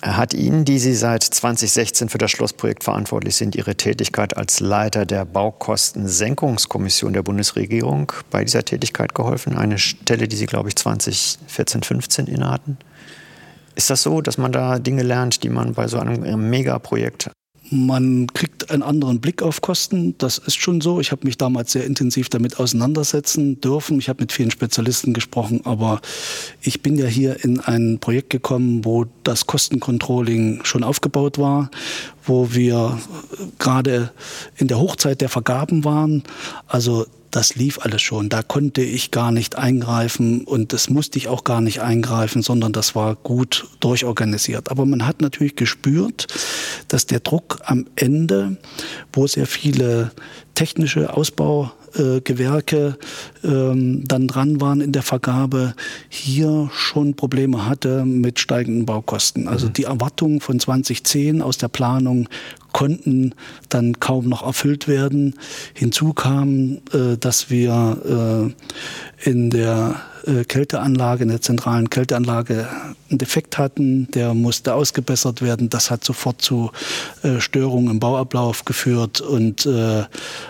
Hat 0.01 0.33
Ihnen, 0.33 0.63
die 0.63 0.79
Sie 0.79 0.95
seit 0.95 1.23
2016 1.23 2.07
für 2.07 2.17
das 2.17 2.31
Schlossprojekt 2.31 2.85
verantwortlich 2.85 3.35
sind, 3.35 3.55
Ihre 3.55 3.75
Tätigkeit 3.75 4.37
als 4.37 4.61
Leiter 4.61 5.05
der 5.05 5.25
Baukostensenkungskommission 5.25 7.11
der 7.11 7.23
Bundesregierung 7.23 8.13
bei 8.31 8.45
dieser 8.45 8.63
Tätigkeit 8.63 9.13
geholfen? 9.13 9.57
Eine 9.57 9.77
Stelle, 9.77 10.29
die 10.29 10.37
Sie, 10.37 10.45
glaube 10.45 10.69
ich, 10.69 10.77
2014, 10.77 11.83
15 11.83 12.27
innehatten? 12.27 12.77
Ist 13.75 13.89
das 13.89 14.03
so, 14.03 14.21
dass 14.21 14.37
man 14.37 14.53
da 14.53 14.79
Dinge 14.79 15.03
lernt, 15.03 15.43
die 15.43 15.49
man 15.49 15.73
bei 15.73 15.87
so 15.87 15.99
einem 15.99 16.49
Megaprojekt 16.49 17.29
man 17.71 18.27
kriegt 18.27 18.71
einen 18.71 18.83
anderen 18.83 19.19
Blick 19.19 19.41
auf 19.41 19.61
Kosten. 19.61 20.15
Das 20.17 20.37
ist 20.37 20.55
schon 20.55 20.81
so. 20.81 20.99
Ich 20.99 21.11
habe 21.11 21.25
mich 21.25 21.37
damals 21.37 21.71
sehr 21.71 21.85
intensiv 21.85 22.29
damit 22.29 22.59
auseinandersetzen 22.59 23.61
dürfen. 23.61 23.99
Ich 23.99 24.09
habe 24.09 24.21
mit 24.21 24.31
vielen 24.31 24.51
Spezialisten 24.51 25.13
gesprochen, 25.13 25.61
aber 25.65 26.01
ich 26.61 26.81
bin 26.81 26.97
ja 26.97 27.05
hier 27.05 27.43
in 27.43 27.59
ein 27.59 27.99
Projekt 27.99 28.29
gekommen, 28.29 28.85
wo 28.85 29.05
das 29.23 29.45
Kostencontrolling 29.45 30.63
schon 30.63 30.83
aufgebaut 30.83 31.37
war, 31.37 31.69
wo 32.23 32.53
wir 32.53 32.99
gerade 33.57 34.11
in 34.57 34.67
der 34.67 34.79
Hochzeit 34.79 35.21
der 35.21 35.29
Vergaben 35.29 35.83
waren. 35.83 36.23
Also 36.67 37.05
das 37.31 37.55
lief 37.55 37.79
alles 37.81 38.01
schon. 38.01 38.29
Da 38.29 38.41
konnte 38.41 38.81
ich 38.81 39.11
gar 39.11 39.31
nicht 39.31 39.55
eingreifen 39.57 40.45
und 40.45 40.73
das 40.73 40.89
musste 40.89 41.17
ich 41.17 41.27
auch 41.27 41.43
gar 41.43 41.61
nicht 41.61 41.81
eingreifen, 41.81 42.41
sondern 42.41 42.73
das 42.73 42.95
war 42.95 43.15
gut 43.15 43.67
durchorganisiert. 43.79 44.71
Aber 44.71 44.85
man 44.85 45.05
hat 45.05 45.21
natürlich 45.21 45.55
gespürt, 45.55 46.27
dass 46.87 47.05
der 47.05 47.19
Druck 47.19 47.59
am 47.65 47.85
Ende, 47.95 48.57
wo 49.13 49.27
sehr 49.27 49.45
viele 49.45 50.11
technische 50.55 51.15
Ausbau 51.15 51.71
äh, 51.95 52.21
Gewerke 52.21 52.97
ähm, 53.43 54.03
dann 54.05 54.27
dran 54.27 54.61
waren 54.61 54.81
in 54.81 54.91
der 54.91 55.03
Vergabe, 55.03 55.73
hier 56.09 56.69
schon 56.73 57.15
Probleme 57.15 57.65
hatte 57.65 58.05
mit 58.05 58.39
steigenden 58.39 58.85
Baukosten. 58.85 59.47
Also 59.47 59.67
mhm. 59.67 59.73
die 59.73 59.83
Erwartungen 59.83 60.41
von 60.41 60.59
2010 60.59 61.41
aus 61.41 61.57
der 61.57 61.69
Planung 61.69 62.27
konnten 62.71 63.33
dann 63.69 63.99
kaum 63.99 64.29
noch 64.29 64.45
erfüllt 64.45 64.87
werden. 64.87 65.35
Hinzu 65.73 66.13
kam, 66.13 66.79
äh, 66.93 67.17
dass 67.19 67.49
wir 67.49 68.53
äh, 69.25 69.29
in 69.29 69.49
der 69.49 70.01
äh, 70.25 70.43
Kälteanlage, 70.43 71.23
in 71.23 71.29
der 71.29 71.41
zentralen 71.41 71.89
Kälteanlage 71.89 72.67
einen 73.09 73.17
Defekt 73.17 73.57
hatten, 73.57 74.09
der 74.11 74.33
musste 74.33 74.73
ausgebessert 74.73 75.41
werden. 75.41 75.69
Das 75.69 75.89
hat 75.89 76.03
sofort 76.03 76.41
zu 76.41 76.71
Störungen 77.39 77.89
im 77.89 77.99
Bauablauf 77.99 78.65
geführt 78.65 79.19
und 79.19 79.67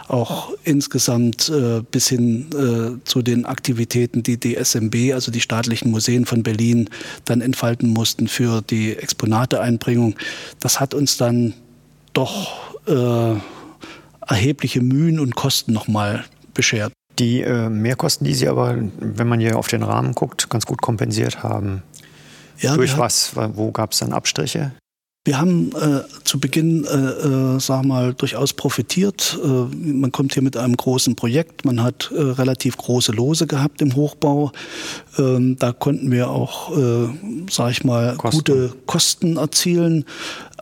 auch 0.09 0.51
insgesamt 0.65 1.51
bis 1.89 2.09
hin 2.09 2.99
zu 3.05 3.21
den 3.21 3.45
Aktivitäten, 3.45 4.23
die 4.23 4.37
die 4.37 4.57
SMB, 4.61 5.13
also 5.13 5.31
die 5.31 5.39
staatlichen 5.39 5.89
Museen 5.89 6.25
von 6.25 6.43
Berlin, 6.43 6.89
dann 7.23 7.39
entfalten 7.39 7.89
mussten 7.89 8.27
für 8.27 8.61
die 8.61 8.97
Exponateeinbringung. 8.97 10.15
Das 10.59 10.81
hat 10.81 10.93
uns 10.93 11.15
dann 11.15 11.53
doch 12.13 12.79
äh, 12.87 13.39
erhebliche 14.27 14.81
Mühen 14.81 15.19
und 15.19 15.35
Kosten 15.35 15.73
nochmal 15.73 16.25
beschert. 16.53 16.93
Die 17.17 17.41
äh, 17.41 17.69
Mehrkosten, 17.69 18.25
die 18.25 18.33
Sie 18.33 18.47
aber, 18.47 18.77
wenn 18.99 19.27
man 19.27 19.39
hier 19.39 19.57
auf 19.57 19.67
den 19.67 19.83
Rahmen 19.83 20.13
guckt, 20.13 20.49
ganz 20.49 20.65
gut 20.65 20.81
kompensiert 20.81 21.43
haben. 21.43 21.83
Ja, 22.59 22.75
Durch 22.75 22.97
was? 22.97 23.35
Wo 23.35 23.71
gab 23.71 23.91
es 23.91 23.99
dann 23.99 24.13
Abstriche? 24.13 24.71
Wir 25.25 25.37
haben 25.37 25.71
äh, 25.75 26.01
zu 26.23 26.39
Beginn, 26.39 26.85
äh, 26.85 26.95
äh, 26.95 27.59
sag 27.59 27.83
mal, 27.83 28.13
durchaus 28.13 28.53
profitiert. 28.53 29.37
Äh, 29.43 29.47
man 29.75 30.11
kommt 30.11 30.33
hier 30.33 30.41
mit 30.41 30.55
einem 30.55 30.77
großen 30.77 31.15
Projekt. 31.15 31.65
Man 31.65 31.83
hat 31.83 32.09
äh, 32.15 32.21
relativ 32.21 32.77
große 32.77 33.11
Lose 33.11 33.45
gehabt 33.45 33.81
im 33.81 33.95
Hochbau. 33.95 34.51
Ähm, 35.17 35.57
da 35.59 35.73
konnten 35.73 36.09
wir 36.09 36.29
auch, 36.29 36.75
äh, 36.75 37.09
sag 37.49 37.71
ich 37.71 37.83
mal, 37.83 38.15
Kosten. 38.15 38.37
gute 38.37 38.73
Kosten 38.85 39.37
erzielen 39.37 40.05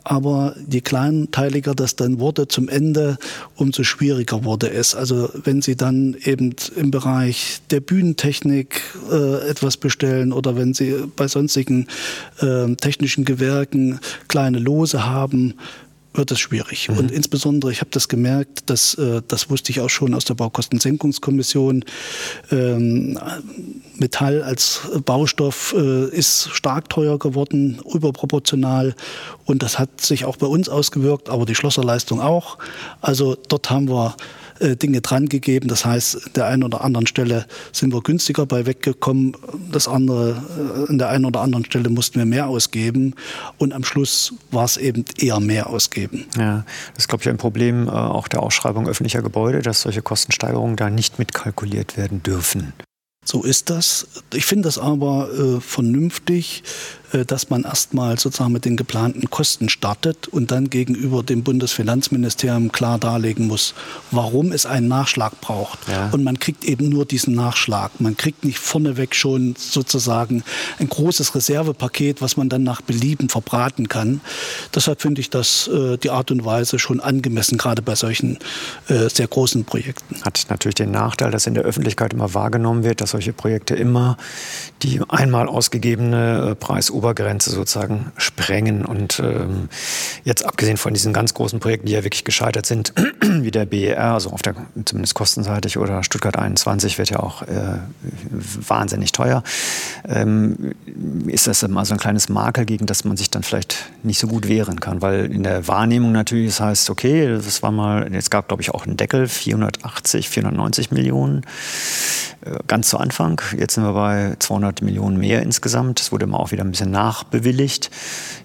aber 0.10 0.56
je 0.70 0.82
kleinteiliger 0.82 1.76
das 1.76 1.96
dann 1.96 2.20
wurde 2.20 2.48
zum 2.48 2.70
Ende, 2.70 3.18
umso 3.56 3.84
schwieriger 3.84 4.44
wurde 4.44 4.72
es. 4.72 4.96
Also 4.96 5.30
wenn 5.44 5.62
Sie 5.62 5.76
dann 5.76 6.16
eben 6.24 6.56
im 6.76 6.92
Bereich 6.92 7.60
der 7.72 7.82
Bühnentechnik 7.82 8.82
äh, 9.12 9.50
etwas 9.50 9.78
bestellen 9.78 10.32
oder 10.32 10.56
wenn 10.56 10.74
Sie 10.74 10.96
bei 11.16 11.28
sonstigen 11.28 11.88
äh, 12.40 12.74
technischen 12.76 13.26
Gewerken 13.26 14.00
kleine 14.28 14.60
Lose 14.60 15.06
haben, 15.06 15.56
wird 16.18 16.32
es 16.32 16.40
schwierig. 16.40 16.90
Mhm. 16.90 16.98
Und 16.98 17.12
insbesondere, 17.12 17.72
ich 17.72 17.80
habe 17.80 17.92
das 17.92 18.08
gemerkt, 18.08 18.70
dass, 18.70 18.96
äh, 18.96 19.22
das 19.28 19.50
wusste 19.50 19.72
ich 19.72 19.82
auch 19.82 19.90
schon 19.90 20.14
aus 20.14 20.26
der 20.26 20.34
Baukostensenkungskommission, 20.36 21.86
ähm, 22.52 23.20
Metall 24.00 24.44
als 24.44 24.82
Baustoff 25.06 25.74
äh, 25.78 26.10
ist 26.10 26.50
stark 26.54 26.90
teuer 26.90 27.18
geworden, 27.18 27.80
überproportional. 27.92 28.96
Und 29.46 29.64
das 29.64 29.80
hat 29.80 30.02
sich 30.02 30.26
auch 30.26 30.38
bei 30.38 30.48
uns 30.48 30.70
ausgewirkt, 30.70 31.30
aber 31.30 31.46
die 31.46 31.56
Schlosserleistung 31.56 32.22
auch. 32.22 32.58
Also 33.02 33.36
dort 33.48 33.70
haben 33.70 33.90
wir 33.90 34.16
äh, 34.60 34.76
Dinge 34.76 35.02
dran 35.02 35.28
gegeben. 35.28 35.68
Das 35.68 35.86
heißt, 35.86 36.32
der 36.36 36.48
einen 36.48 36.64
oder 36.64 36.82
anderen 36.82 37.08
Stelle 37.08 37.46
sind 37.72 37.94
wir 37.94 38.02
günstiger 38.02 38.46
bei 38.46 38.66
weggekommen. 38.66 39.36
Das 39.72 39.88
andere, 39.88 40.42
äh, 40.88 40.92
an 40.92 40.98
der 40.98 41.10
einen 41.10 41.26
oder 41.26 41.42
anderen 41.42 41.66
Stelle 41.66 41.90
mussten 41.90 42.20
wir 42.20 42.26
mehr 42.26 42.48
ausgeben. 42.48 43.16
Und 43.58 43.74
am 43.74 43.84
Schluss 43.84 44.34
war 44.52 44.66
es 44.66 44.78
eben 44.78 45.06
eher 45.18 45.40
mehr 45.40 45.68
ausgeben. 45.68 46.26
Ja, 46.38 46.66
das 46.94 47.04
ist, 47.04 47.08
glaube 47.08 47.24
ich, 47.24 47.30
ein 47.30 47.38
Problem 47.38 47.88
äh, 47.88 47.92
auch 47.92 48.28
der 48.28 48.44
Ausschreibung 48.44 48.88
öffentlicher 48.88 49.22
Gebäude, 49.22 49.62
dass 49.62 49.82
solche 49.82 50.02
Kostensteigerungen 50.02 50.76
da 50.76 50.90
nicht 50.90 51.20
mitkalkuliert 51.20 51.98
werden 51.98 52.24
dürfen. 52.24 52.74
So 53.28 53.44
ist 53.44 53.70
das. 53.70 54.08
Ich 54.34 54.46
finde 54.46 54.70
das 54.70 54.78
aber 54.78 55.30
äh, 55.34 55.60
vernünftig, 55.60 56.64
äh, 57.07 57.07
dass 57.28 57.50
man 57.50 57.64
erstmal 57.64 58.20
sozusagen 58.20 58.52
mit 58.52 58.66
den 58.66 58.76
geplanten 58.76 59.30
Kosten 59.30 59.70
startet 59.70 60.28
und 60.28 60.52
dann 60.52 60.70
gegenüber 60.70 61.24
dem 61.24 61.44
Bundesfinanzministerium 61.44 62.72
klar 62.72 63.00
darlegen 63.00 63.48
muss, 63.48 63.74
warum 64.12 64.52
es 64.52 64.66
einen 64.66 64.88
Nachschlag 64.88 65.40
braucht. 65.42 65.80
Ja. 65.88 66.10
Und 66.12 66.24
man 66.24 66.40
kriegt 66.40 66.64
eben 66.66 66.90
nur 66.90 67.06
diesen 67.06 67.36
Nachschlag. 67.36 68.00
Man 68.00 68.18
kriegt 68.18 68.44
nicht 68.44 68.60
vorneweg 68.60 69.16
schon 69.16 69.56
sozusagen 69.58 70.44
ein 70.80 70.90
großes 70.90 71.36
Reservepaket, 71.36 72.22
was 72.22 72.38
man 72.38 72.50
dann 72.50 72.64
nach 72.64 72.82
Belieben 72.82 73.30
verbraten 73.30 73.88
kann. 73.88 74.22
Deshalb 74.74 75.02
finde 75.02 75.22
ich 75.22 75.30
das 75.30 75.68
äh, 75.68 75.98
die 75.98 76.10
Art 76.10 76.32
und 76.32 76.46
Weise 76.46 76.80
schon 76.80 77.00
angemessen, 77.00 77.58
gerade 77.58 77.82
bei 77.82 77.96
solchen 77.96 78.40
äh, 78.88 79.10
sehr 79.10 79.28
großen 79.28 79.66
Projekten. 79.66 80.22
Hat 80.24 80.46
natürlich 80.50 80.76
den 80.76 80.92
Nachteil, 80.92 81.32
dass 81.32 81.48
in 81.48 81.54
der 81.54 81.64
Öffentlichkeit 81.64 82.14
immer 82.14 82.34
wahrgenommen 82.34 82.84
wird, 82.84 83.02
dass 83.02 83.12
solche 83.12 83.34
Projekte 83.34 83.76
immer 83.76 84.18
die 84.84 85.02
einmal 85.08 85.48
ausgegebene 85.48 86.56
Preis 86.60 86.90
Obergrenze 86.98 87.52
sozusagen 87.52 88.12
sprengen. 88.18 88.84
Und 88.84 89.20
ähm, 89.20 89.70
jetzt 90.24 90.46
abgesehen 90.46 90.78
von 90.78 90.94
diesen 90.94 91.14
ganz 91.14 91.34
großen 91.34 91.60
Projekten, 91.60 91.88
die 91.88 91.94
ja 91.94 92.04
wirklich 92.04 92.24
gescheitert 92.24 92.66
sind, 92.66 92.94
wie 93.22 93.52
der 93.52 93.66
BER, 93.66 94.14
also 94.14 94.32
auf 94.32 94.42
der 94.42 94.56
zumindest 94.86 95.14
kostenseitig 95.14 95.78
oder 95.78 96.04
Stuttgart 96.04 96.38
21 96.38 96.98
wird 96.98 97.12
ja 97.12 97.20
auch 97.20 97.44
äh, 97.44 97.78
wahnsinnig 98.32 99.12
teuer, 99.12 99.44
ähm, 100.08 100.74
ist 101.28 101.48
das 101.48 101.64
immer 101.64 101.86
so 101.86 101.94
ein 101.94 102.00
kleines 102.00 102.30
Makel, 102.30 102.66
gegen 102.66 102.88
das 102.88 103.04
man 103.04 103.16
sich 103.16 103.30
dann 103.30 103.44
vielleicht 103.44 103.92
nicht 104.04 104.20
so 104.20 104.28
gut 104.28 104.48
wehren 104.48 104.80
kann. 104.80 105.02
Weil 105.02 105.32
in 105.32 105.44
der 105.44 105.68
Wahrnehmung 105.68 106.12
natürlich, 106.12 106.48
das 106.48 106.60
heißt, 106.62 106.90
okay, 106.90 107.28
das 107.28 107.62
war 107.62 107.72
mal, 107.72 108.12
es 108.14 108.30
gab 108.30 108.48
glaube 108.48 108.64
ich 108.64 108.72
auch 108.72 108.86
einen 108.86 108.98
Deckel, 108.98 109.28
480, 109.28 110.30
490 110.30 110.92
Millionen 110.92 111.44
äh, 112.42 112.58
ganz 112.68 112.90
zu 112.90 112.98
Anfang. 112.98 113.42
Jetzt 113.58 113.76
sind 113.76 113.84
wir 113.84 113.94
bei 113.94 114.36
200 114.40 114.82
Millionen 114.82 115.18
mehr 115.18 115.42
insgesamt. 115.42 116.00
Das 116.00 116.12
wurde 116.12 116.26
immer 116.26 116.40
auch 116.40 116.52
wieder 116.52 116.64
ein 116.64 116.72
bisschen 116.72 116.87
nachbewilligt. 116.92 117.90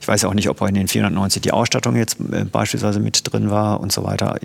Ich 0.00 0.08
weiß 0.08 0.24
auch 0.24 0.34
nicht, 0.34 0.48
ob 0.48 0.60
in 0.62 0.74
den 0.74 0.88
490 0.88 1.42
die 1.42 1.52
Ausstattung 1.52 1.96
jetzt 1.96 2.18
äh, 2.20 2.44
beispielsweise 2.44 3.00
mit 3.00 3.32
drin 3.32 3.50
war 3.50 3.80
und 3.80 3.92
so 3.92 4.04
weiter. 4.04 4.38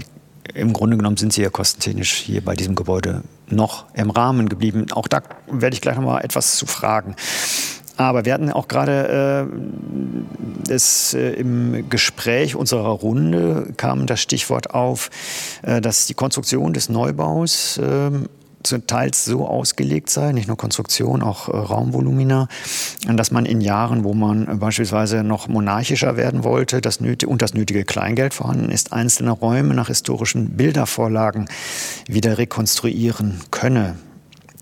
Im 0.54 0.74
Grunde 0.74 0.98
genommen 0.98 1.18
sind 1.18 1.34
sie 1.34 1.42
ja 1.42 1.50
kostentechnisch 1.50 2.14
hier 2.14 2.42
bei 2.42 2.56
diesem 2.56 2.76
Gebäude 2.76 3.24
noch 3.50 3.86
im 3.94 4.10
Rahmen 4.10 4.50
geblieben. 4.50 4.86
Auch 4.92 5.08
da 5.08 5.22
werde 5.52 5.74
ich 5.74 5.82
gleich 5.82 5.96
noch 5.96 6.04
mal 6.04 6.22
etwas 6.22 6.56
zu 6.58 6.66
fragen. 6.66 7.16
Aber 7.98 8.26
wir 8.26 8.34
hatten 8.34 8.52
auch 8.52 8.68
gerade 8.68 9.48
äh, 10.70 10.72
es, 10.72 11.16
äh, 11.16 11.32
im 11.32 11.90
Gespräch 11.90 12.56
unserer 12.56 12.90
Runde 12.90 13.74
kam 13.76 14.06
das 14.06 14.22
Stichwort 14.22 14.74
auf, 14.74 15.10
äh, 15.64 15.82
dass 15.82 16.06
die 16.06 16.14
Konstruktion 16.14 16.74
des 16.74 16.90
Neubaus 16.90 17.80
teils 18.64 19.26
so 19.26 19.48
ausgelegt 19.48 20.10
sei, 20.10 20.32
nicht 20.32 20.48
nur 20.48 20.58
Konstruktion, 20.58 21.22
auch 21.22 21.50
äh, 21.50 21.58
Raumvolumina, 21.58 22.48
dass 23.08 23.32
man 23.32 23.46
in 23.46 23.62
Jahren, 23.62 24.04
wo 24.04 24.14
man 24.14 24.60
beispielsweise 24.60 25.24
noch 25.24 25.48
monarchischer 25.48 26.18
werden 26.18 26.44
wollte 26.44 26.82
das 26.82 26.98
und 26.98 27.42
das 27.42 27.54
nötige 27.54 27.86
Kleingeld 27.86 28.34
vorhanden 28.34 28.70
ist, 28.70 28.94
einzelne 28.94 29.32
Räume 29.32 29.74
nach 29.74 29.88
historischen 29.88 30.58
Bildervorlagen 30.58 31.48
wieder 32.08 32.38
rekonstruieren 32.38 33.42
könne. 33.52 33.96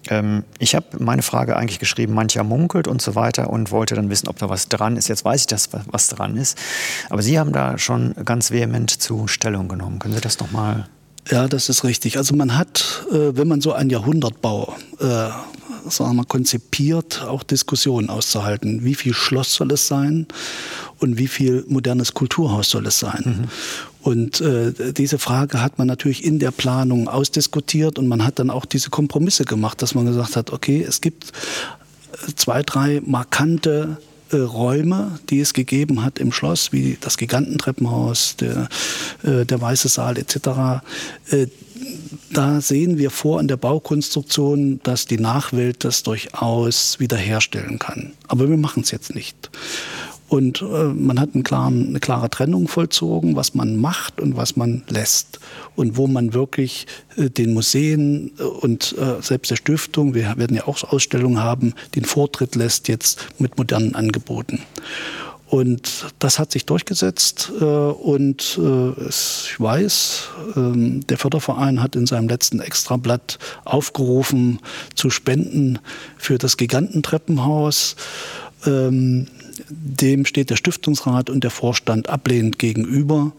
Ähm, 0.10 0.44
ich 0.60 0.76
habe 0.76 0.86
meine 1.00 1.22
Frage 1.22 1.56
eigentlich 1.56 1.80
geschrieben, 1.80 2.14
mancher 2.14 2.44
munkelt 2.44 2.88
und 2.88 3.02
so 3.02 3.16
weiter 3.16 3.50
und 3.50 3.72
wollte 3.72 3.96
dann 3.96 4.10
wissen, 4.10 4.28
ob 4.28 4.38
da 4.38 4.50
was 4.50 4.70
dran 4.70 4.98
ist. 4.98 5.08
Jetzt 5.08 5.26
weiß 5.26 5.42
ich, 5.42 5.48
dass 5.48 5.70
was 5.88 6.10
dran 6.10 6.38
ist. 6.38 6.58
Aber 7.10 7.22
Sie 7.22 7.40
haben 7.40 7.52
da 7.52 7.78
schon 7.78 8.14
ganz 8.26 8.52
vehement 8.52 8.90
zu 8.90 9.28
Stellung 9.28 9.68
genommen. 9.68 10.00
Können 10.00 10.14
Sie 10.14 10.22
das 10.22 10.40
nochmal 10.40 10.88
ja, 11.30 11.48
das 11.48 11.70
ist 11.70 11.84
richtig. 11.84 12.18
Also 12.18 12.36
man 12.36 12.58
hat, 12.58 13.06
äh, 13.12 13.36
wenn 13.36 13.48
man 13.48 13.62
so 13.62 13.74
einen 13.74 13.90
Jahrhundertbau 13.90 14.76
äh, 15.00 15.30
sagen 15.90 16.16
wir, 16.16 16.26
konzipiert, 16.26 17.24
auch 17.24 17.44
Diskussionen 17.44 18.10
auszuhalten. 18.10 18.84
Wie 18.84 18.96
viel 18.96 19.14
Schloss 19.14 19.54
soll 19.54 19.72
es 19.72 19.88
sein 19.88 20.28
und 21.00 21.18
wie 21.18 21.28
viel 21.28 21.64
modernes 21.68 22.14
Kulturhaus 22.14 22.70
soll 22.70 22.88
es 22.88 23.00
sein? 23.00 23.24
Mhm. 23.26 23.44
Und 24.02 24.42
äh, 24.42 24.94
diese 24.94 25.18
Frage 25.18 25.62
hat 25.62 25.78
man 25.78 25.88
natürlich 25.88 26.24
in 26.24 26.40
der 26.40 26.52
Planung 26.52 27.08
ausdiskutiert 27.08 27.98
und 27.98 28.08
man 28.08 28.24
hat 28.24 28.40
dann 28.40 28.50
auch 28.50 28.66
diese 28.66 28.90
Kompromisse 28.90 29.46
gemacht, 29.46 29.82
dass 29.82 29.96
man 29.96 30.06
gesagt 30.06 30.36
hat, 30.36 30.52
okay, 30.52 30.86
es 30.88 31.02
gibt 31.02 31.32
zwei, 32.36 32.62
drei 32.62 33.02
markante 33.06 33.98
äh, 34.36 34.42
Räume, 34.42 35.20
die 35.30 35.40
es 35.40 35.54
gegeben 35.54 36.04
hat 36.04 36.20
im 36.20 36.32
Schloss, 36.32 36.72
wie 36.72 36.98
das 37.00 37.18
Gigantentreppenhaus, 37.18 38.36
der, 38.38 38.68
äh, 39.24 39.46
der 39.46 39.62
Weiße 39.62 39.88
Saal 39.88 40.18
etc. 40.18 40.36
Äh, 41.30 41.48
da 42.32 42.62
sehen 42.62 42.98
wir 42.98 43.12
vor 43.12 43.40
in 43.40 43.48
der 43.48 43.58
Baukonstruktion, 43.58 44.80
dass 44.84 45.06
die 45.06 45.20
Nachwelt 45.20 45.84
das 45.84 46.04
durchaus 46.04 47.00
wiederherstellen 47.00 47.80
kann. 47.80 48.14
Aber 48.28 48.50
wir 48.50 48.58
machen 48.58 48.84
es 48.84 48.92
jetzt 48.92 49.16
nicht. 49.16 49.50
Und 50.36 50.62
äh, 50.62 50.66
man 50.66 51.18
hat 51.18 51.30
klaren, 51.46 51.88
eine 51.88 52.02
klare 52.02 52.30
Trennung 52.30 52.68
vollzogen, 52.68 53.38
was 53.38 53.54
man 53.54 53.78
macht 53.78 54.20
und 54.20 54.36
was 54.36 54.58
man 54.58 54.84
lässt. 54.90 55.40
Und 55.78 55.96
wo 55.96 56.08
man 56.08 56.34
wirklich 56.34 56.88
äh, 57.16 57.30
den 57.30 57.54
Museen 57.54 58.34
äh, 58.38 58.44
und 58.44 58.98
äh, 58.98 59.22
selbst 59.22 59.52
der 59.52 59.56
Stiftung, 59.56 60.14
wir 60.14 60.36
werden 60.36 60.58
ja 60.58 60.68
auch 60.68 60.84
Ausstellungen 60.84 61.42
haben, 61.42 61.74
den 61.96 62.04
Vortritt 62.04 62.56
lässt 62.56 62.90
jetzt 62.90 63.26
mit 63.40 63.58
modernen 63.58 63.96
Angeboten. 63.96 64.60
Und 65.48 66.08
das 66.20 66.38
hat 66.38 66.52
sich 66.52 66.66
durchgesetzt. 66.66 67.54
Äh, 67.62 67.64
und 67.64 68.60
äh, 68.62 69.08
ich 69.08 69.56
weiß, 69.58 70.28
ähm, 70.58 71.08
der 71.08 71.18
Förderverein 71.18 71.82
hat 71.82 71.96
in 71.96 72.08
seinem 72.08 72.28
letzten 72.28 72.60
Extrablatt 72.60 73.40
aufgerufen 73.64 74.60
zu 74.96 75.10
spenden 75.10 75.80
für 76.18 76.38
das 76.38 76.58
Gigantentreppenhaus. 76.58 77.96
Ähm, 78.66 79.28
dem 79.70 80.26
steht 80.26 80.50
der 80.50 80.58
Stiftungsrat 80.58 81.30
und 81.30 81.44
der 81.44 81.52
Vorstand 81.52 82.10
ablehnend 82.10 82.60
gegenüber. 82.60 83.34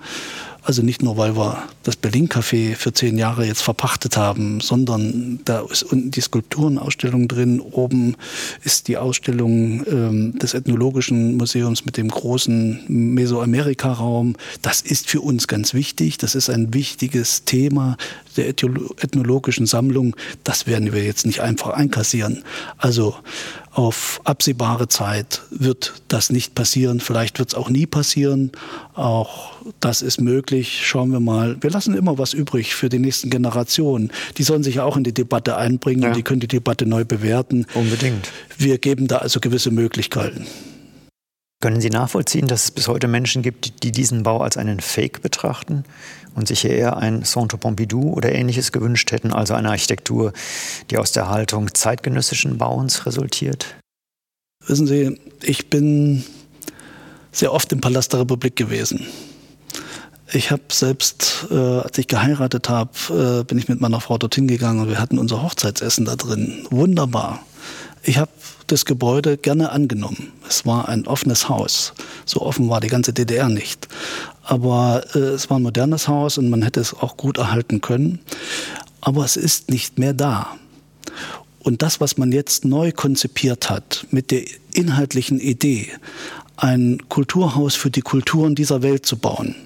Also 0.67 0.83
nicht 0.83 1.01
nur, 1.01 1.17
weil 1.17 1.37
wir 1.37 1.63
das 1.85 1.95
Berlin-Café 1.95 2.75
für 2.75 2.93
zehn 2.93 3.17
Jahre 3.19 3.47
jetzt 3.47 3.63
verpachtet 3.63 4.17
haben, 4.17 4.61
sondern 4.61 5.39
da 5.45 5.61
ist 5.61 5.85
unten 5.85 6.11
die 6.11 6.21
Skulpturenausstellung 6.21 7.29
drin. 7.29 7.61
Oben 7.61 8.17
ist 8.65 8.89
die 8.89 8.97
Ausstellung 8.97 9.87
ähm, 9.87 10.37
des 10.41 10.55
Ethnologischen 10.55 11.37
Museums 11.37 11.85
mit 11.85 11.97
dem 11.97 12.09
großen 12.09 12.81
Mesoamerika-Raum. 12.89 14.35
Das 14.61 14.81
ist 14.81 15.09
für 15.09 15.21
uns 15.21 15.47
ganz 15.47 15.73
wichtig. 15.73 16.19
Das 16.19 16.35
ist 16.35 16.51
ein 16.51 16.75
wichtiges 16.75 17.45
Thema 17.45 17.97
der 18.37 18.49
ethnologischen 18.49 19.67
Sammlung. 19.67 20.17
Das 20.43 20.67
werden 20.67 20.93
wir 20.93 21.05
jetzt 21.05 21.27
nicht 21.27 21.43
einfach 21.43 21.71
einkassieren. 21.71 22.43
Also 22.77 23.15
auf 23.77 24.23
absehbare 24.25 24.89
Zeit 24.89 25.43
wird 25.51 26.01
das 26.09 26.31
nicht 26.31 26.55
passieren. 26.55 26.99
Vielleicht 26.99 27.39
wird 27.39 27.51
es 27.51 27.55
auch 27.55 27.69
nie 27.69 27.85
passieren. 27.85 28.51
Auch 28.95 29.53
das 29.81 30.01
ist 30.01 30.19
möglich. 30.19 30.81
Schauen 30.87 31.13
wir 31.13 31.21
mal. 31.21 31.59
Wir 31.61 31.69
lassen 31.69 31.95
immer 31.95 32.17
was 32.17 32.33
übrig 32.33 32.75
für 32.75 32.89
die 32.89 32.99
nächsten 32.99 33.29
Generationen. 33.29 34.11
Die 34.39 34.45
sollen 34.45 34.63
sich 34.63 34.77
ja 34.77 34.85
auch 34.85 34.97
in 34.97 35.05
die 35.05 35.13
Debatte 35.13 35.59
einbringen. 35.59 36.05
Ja. 36.05 36.13
Die 36.13 36.23
können 36.23 36.41
die 36.41 36.49
Debatte 36.49 36.87
neu 36.87 37.05
bewerten. 37.05 37.67
Unbedingt. 37.75 38.33
Wir 38.57 38.79
geben 38.79 39.09
da 39.09 39.19
also 39.19 39.41
gewisse 39.41 39.71
Möglichkeiten. 39.71 40.47
Können 41.61 41.81
Sie 41.81 41.89
nachvollziehen, 41.89 42.47
dass 42.47 42.65
es 42.65 42.71
bis 42.71 42.87
heute 42.87 43.09
Menschen 43.09 43.43
gibt, 43.43 43.83
die 43.83 43.91
diesen 43.91 44.23
Bau 44.23 44.41
als 44.41 44.59
einen 44.59 44.81
Fake 44.81 45.23
betrachten 45.23 45.85
und 46.35 46.47
sich 46.47 46.65
eher 46.67 46.99
ein 46.99 47.25
Centre 47.25 47.57
Pompidou 47.57 48.13
oder 48.13 48.33
ähnliches 48.33 48.73
gewünscht 48.73 49.11
hätten, 49.11 49.33
also 49.33 49.55
eine 49.55 49.71
Architektur, 49.71 50.35
die 50.91 50.99
aus 50.99 51.13
der 51.13 51.29
Haltung 51.29 51.73
zeitgenössischen 51.75 52.59
Bauens 52.59 53.07
resultiert? 53.07 53.75
Wissen 54.67 54.87
Sie, 54.87 55.19
ich 55.43 55.71
bin 55.71 56.25
sehr 57.33 57.53
oft 57.53 57.73
im 57.73 57.81
Palast 57.81 58.13
der 58.13 58.21
Republik 58.21 58.57
gewesen. 58.57 59.07
Ich 60.33 60.51
habe 60.51 60.63
selbst, 60.71 61.47
äh, 61.51 61.55
als 61.55 61.97
ich 61.97 62.09
geheiratet 62.09 62.69
habe, 62.69 62.91
äh, 63.41 63.45
bin 63.45 63.59
ich 63.59 63.69
mit 63.69 63.81
meiner 63.81 64.01
Frau 64.01 64.19
dorthin 64.19 64.49
gegangen 64.49 64.81
und 64.81 64.89
wir 64.89 64.99
hatten 64.99 65.19
unser 65.19 65.43
Hochzeitsessen 65.43 66.05
da 66.05 66.17
drin. 66.17 66.67
Wunderbar. 66.71 67.41
Ich 68.03 68.19
habe 68.19 68.31
das 68.67 68.85
Gebäude 68.85 69.37
gerne 69.37 69.71
angenommen. 69.71 70.33
Es 70.49 70.67
war 70.67 70.89
ein 70.89 71.07
offenes 71.07 71.49
Haus. 71.49 71.93
So 72.25 72.43
offen 72.43 72.69
war 72.69 72.81
die 72.81 72.89
ganze 72.89 73.13
DDR 73.13 73.49
nicht. 73.49 73.89
Aber 74.43 75.05
äh, 75.15 75.19
es 75.19 75.51
war 75.51 75.59
ein 75.59 75.63
modernes 75.63 76.09
Haus 76.09 76.39
und 76.39 76.51
man 76.51 76.63
hätte 76.63 76.81
es 76.81 76.95
auch 76.95 77.17
gut 77.17 77.39
erhalten 77.39 77.81
können. 77.81 78.21
Aber 79.01 79.25
es 79.25 79.37
ist 79.37 79.71
nicht 79.71 79.99
mehr 79.99 80.13
da. 80.13 80.57
Und 81.61 81.83
das, 81.83 82.01
was 82.01 82.17
man 82.17 82.31
jetzt 82.31 82.65
neu 82.65 82.93
konzipiert 82.93 83.71
hat, 83.71 84.07
mit 84.11 84.31
der 84.31 84.45
inhaltlichen 84.73 85.41
Idee, 85.41 85.91
ein 86.57 87.03
Kulturhaus 87.09 87.75
für 87.75 87.91
die 87.91 88.03
Kulturen 88.03 88.55
dieser 88.55 88.83
Welt 88.83 89.05
zu 89.05 89.17
bauen, 89.17 89.57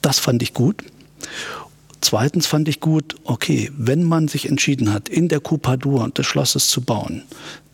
das 0.00 0.18
fand 0.18 0.42
ich 0.42 0.54
gut. 0.54 0.82
Zweitens 2.00 2.46
fand 2.46 2.68
ich 2.68 2.80
gut, 2.80 3.16
okay, 3.24 3.70
wenn 3.76 4.04
man 4.04 4.28
sich 4.28 4.48
entschieden 4.48 4.92
hat, 4.92 5.08
in 5.08 5.28
der 5.28 5.40
Coupadur 5.40 6.08
des 6.10 6.26
Schlosses 6.26 6.68
zu 6.68 6.80
bauen, 6.80 7.22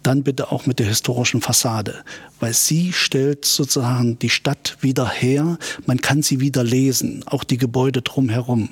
dann 0.02 0.22
bitte 0.22 0.52
auch 0.52 0.66
mit 0.66 0.78
der 0.78 0.86
historischen 0.86 1.40
Fassade, 1.40 2.04
weil 2.40 2.52
sie 2.52 2.92
stellt 2.92 3.44
sozusagen 3.44 4.18
die 4.18 4.30
Stadt 4.30 4.76
wieder 4.80 5.08
her. 5.08 5.58
Man 5.86 6.00
kann 6.00 6.22
sie 6.22 6.40
wieder 6.40 6.64
lesen, 6.64 7.24
auch 7.26 7.44
die 7.44 7.58
Gebäude 7.58 8.02
drumherum. 8.02 8.68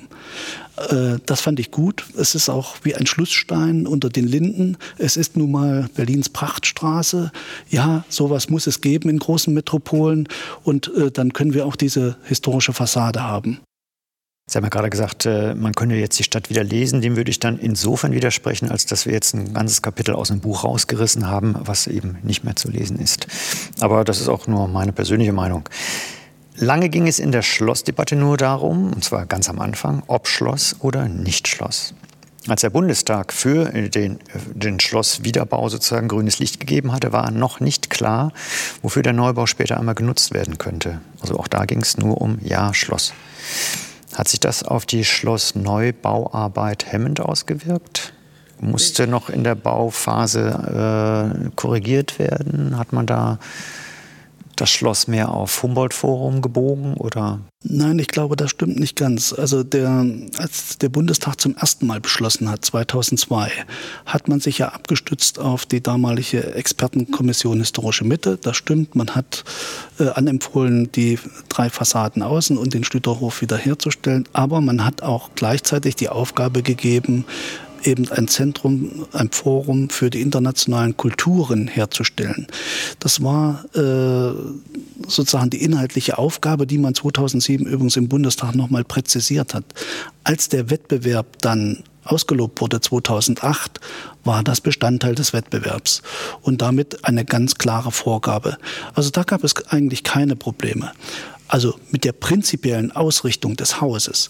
Äh, 0.89 1.19
das 1.25 1.41
fand 1.41 1.59
ich 1.59 1.71
gut. 1.71 2.05
Es 2.17 2.35
ist 2.35 2.49
auch 2.49 2.75
wie 2.83 2.95
ein 2.95 3.05
Schlussstein 3.05 3.87
unter 3.87 4.09
den 4.09 4.27
Linden. 4.27 4.77
Es 4.97 5.17
ist 5.17 5.37
nun 5.37 5.51
mal 5.51 5.89
Berlins 5.95 6.29
Prachtstraße. 6.29 7.31
Ja, 7.69 8.05
sowas 8.09 8.49
muss 8.49 8.67
es 8.67 8.81
geben 8.81 9.09
in 9.09 9.19
großen 9.19 9.53
Metropolen 9.53 10.27
und 10.63 10.91
äh, 10.95 11.11
dann 11.11 11.33
können 11.33 11.53
wir 11.53 11.65
auch 11.65 11.75
diese 11.75 12.17
historische 12.23 12.73
Fassade 12.73 13.21
haben. 13.21 13.59
Sie 14.51 14.57
haben 14.57 14.65
ja 14.65 14.69
gerade 14.69 14.89
gesagt, 14.89 15.25
äh, 15.25 15.55
man 15.55 15.71
könne 15.71 15.95
jetzt 15.95 16.19
die 16.19 16.25
Stadt 16.25 16.49
wieder 16.49 16.61
lesen. 16.61 16.99
Dem 16.99 17.15
würde 17.15 17.31
ich 17.31 17.39
dann 17.39 17.57
insofern 17.57 18.11
widersprechen, 18.11 18.69
als 18.69 18.85
dass 18.85 19.05
wir 19.05 19.13
jetzt 19.13 19.33
ein 19.33 19.53
ganzes 19.53 19.81
Kapitel 19.81 20.13
aus 20.13 20.27
dem 20.27 20.41
Buch 20.41 20.65
rausgerissen 20.65 21.29
haben, 21.29 21.55
was 21.57 21.87
eben 21.87 22.17
nicht 22.21 22.43
mehr 22.43 22.57
zu 22.57 22.69
lesen 22.69 22.99
ist. 22.99 23.27
Aber 23.79 24.03
das 24.03 24.19
ist 24.19 24.27
auch 24.27 24.47
nur 24.47 24.67
meine 24.67 24.91
persönliche 24.91 25.31
Meinung. 25.31 25.69
Lange 26.57 26.89
ging 26.89 27.07
es 27.07 27.17
in 27.17 27.31
der 27.31 27.43
Schlossdebatte 27.43 28.17
nur 28.17 28.35
darum, 28.35 28.91
und 28.91 29.05
zwar 29.05 29.25
ganz 29.25 29.47
am 29.47 29.57
Anfang, 29.59 30.03
ob 30.07 30.27
Schloss 30.27 30.75
oder 30.79 31.07
nicht 31.07 31.47
Schloss. 31.47 31.93
Als 32.49 32.59
der 32.59 32.71
Bundestag 32.71 33.31
für 33.31 33.69
den, 33.69 34.19
den 34.53 34.81
Schlosswiederbau 34.81 35.69
sozusagen 35.69 36.09
grünes 36.09 36.39
Licht 36.39 36.59
gegeben 36.59 36.91
hatte, 36.91 37.13
war 37.13 37.31
noch 37.31 37.61
nicht 37.61 37.89
klar, 37.89 38.33
wofür 38.81 39.01
der 39.01 39.13
Neubau 39.13 39.45
später 39.45 39.79
einmal 39.79 39.95
genutzt 39.95 40.33
werden 40.33 40.57
könnte. 40.57 40.99
Also 41.21 41.39
auch 41.39 41.47
da 41.47 41.63
ging 41.63 41.79
es 41.79 41.97
nur 41.97 42.19
um 42.19 42.37
Ja, 42.41 42.73
Schloss. 42.73 43.13
Hat 44.15 44.27
sich 44.27 44.39
das 44.39 44.63
auf 44.63 44.85
die 44.85 45.05
Schlossneubauarbeit 45.05 46.91
hemmend 46.91 47.19
ausgewirkt? 47.19 48.13
Musste 48.59 49.07
noch 49.07 49.29
in 49.29 49.43
der 49.43 49.55
Bauphase 49.55 51.33
äh, 51.35 51.49
korrigiert 51.55 52.19
werden? 52.19 52.77
Hat 52.77 52.93
man 52.93 53.07
da 53.07 53.39
das 54.61 54.69
Schloss 54.69 55.07
mehr 55.07 55.29
auf 55.29 55.63
Humboldt-Forum 55.63 56.41
gebogen 56.41 56.93
oder? 56.93 57.39
Nein, 57.63 57.97
ich 57.97 58.07
glaube, 58.07 58.35
das 58.35 58.51
stimmt 58.51 58.79
nicht 58.79 58.95
ganz. 58.95 59.33
Also 59.33 59.63
der, 59.63 60.05
als 60.37 60.77
der 60.77 60.89
Bundestag 60.89 61.41
zum 61.41 61.55
ersten 61.55 61.87
Mal 61.87 61.99
beschlossen 61.99 62.49
hat, 62.49 62.63
2002, 62.63 63.51
hat 64.05 64.27
man 64.27 64.39
sich 64.39 64.59
ja 64.59 64.69
abgestützt 64.69 65.39
auf 65.39 65.65
die 65.65 65.81
damalige 65.81 66.53
Expertenkommission 66.53 67.57
Historische 67.57 68.03
Mitte. 68.03 68.37
Das 68.37 68.55
stimmt, 68.55 68.95
man 68.95 69.15
hat 69.15 69.43
äh, 69.99 70.09
anempfohlen, 70.09 70.91
die 70.91 71.17
drei 71.49 71.71
Fassaden 71.71 72.21
außen 72.21 72.57
und 72.57 72.75
den 72.75 72.83
Schlüterhof 72.83 73.41
wiederherzustellen. 73.41 74.27
Aber 74.31 74.61
man 74.61 74.85
hat 74.85 75.01
auch 75.01 75.31
gleichzeitig 75.33 75.95
die 75.95 76.09
Aufgabe 76.09 76.61
gegeben, 76.61 77.25
eben 77.83 78.09
ein 78.11 78.27
Zentrum, 78.27 79.05
ein 79.13 79.31
Forum 79.31 79.89
für 79.89 80.09
die 80.09 80.21
internationalen 80.21 80.97
Kulturen 80.97 81.67
herzustellen. 81.67 82.47
Das 82.99 83.23
war 83.23 83.65
äh, 83.75 84.33
sozusagen 85.07 85.49
die 85.49 85.63
inhaltliche 85.63 86.17
Aufgabe, 86.17 86.67
die 86.67 86.77
man 86.77 86.95
2007 86.95 87.65
übrigens 87.65 87.97
im 87.97 88.07
Bundestag 88.07 88.55
nochmal 88.55 88.83
präzisiert 88.83 89.53
hat. 89.53 89.65
Als 90.23 90.49
der 90.49 90.69
Wettbewerb 90.69 91.39
dann 91.41 91.83
ausgelobt 92.03 92.61
wurde 92.61 92.81
2008, 92.81 93.79
war 94.23 94.43
das 94.43 94.61
Bestandteil 94.61 95.15
des 95.15 95.33
Wettbewerbs 95.33 96.01
und 96.41 96.61
damit 96.61 97.05
eine 97.05 97.25
ganz 97.25 97.55
klare 97.55 97.91
Vorgabe. 97.91 98.57
Also 98.93 99.09
da 99.11 99.23
gab 99.23 99.43
es 99.43 99.55
eigentlich 99.67 100.03
keine 100.03 100.35
Probleme. 100.35 100.91
Also 101.47 101.75
mit 101.91 102.05
der 102.05 102.13
prinzipiellen 102.13 102.91
Ausrichtung 102.91 103.55
des 103.55 103.81
Hauses. 103.81 104.29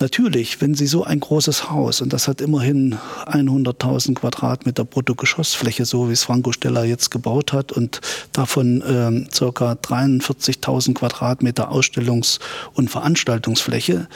Natürlich, 0.00 0.60
wenn 0.60 0.74
Sie 0.74 0.86
so 0.86 1.04
ein 1.04 1.20
großes 1.20 1.70
Haus, 1.70 2.00
und 2.00 2.12
das 2.12 2.26
hat 2.28 2.40
immerhin 2.40 2.96
100.000 3.26 4.14
Quadratmeter 4.14 4.84
Bruttogeschossfläche, 4.84 5.84
so 5.84 6.08
wie 6.08 6.12
es 6.12 6.24
Franco 6.24 6.52
Stella 6.52 6.84
jetzt 6.84 7.10
gebaut 7.10 7.52
hat, 7.52 7.72
und 7.72 8.00
davon 8.32 8.82
ähm, 8.86 9.28
circa 9.32 9.72
43.000 9.72 10.94
Quadratmeter 10.94 11.70
Ausstellungs- 11.70 12.40
und 12.74 12.90
Veranstaltungsfläche, 12.90 14.08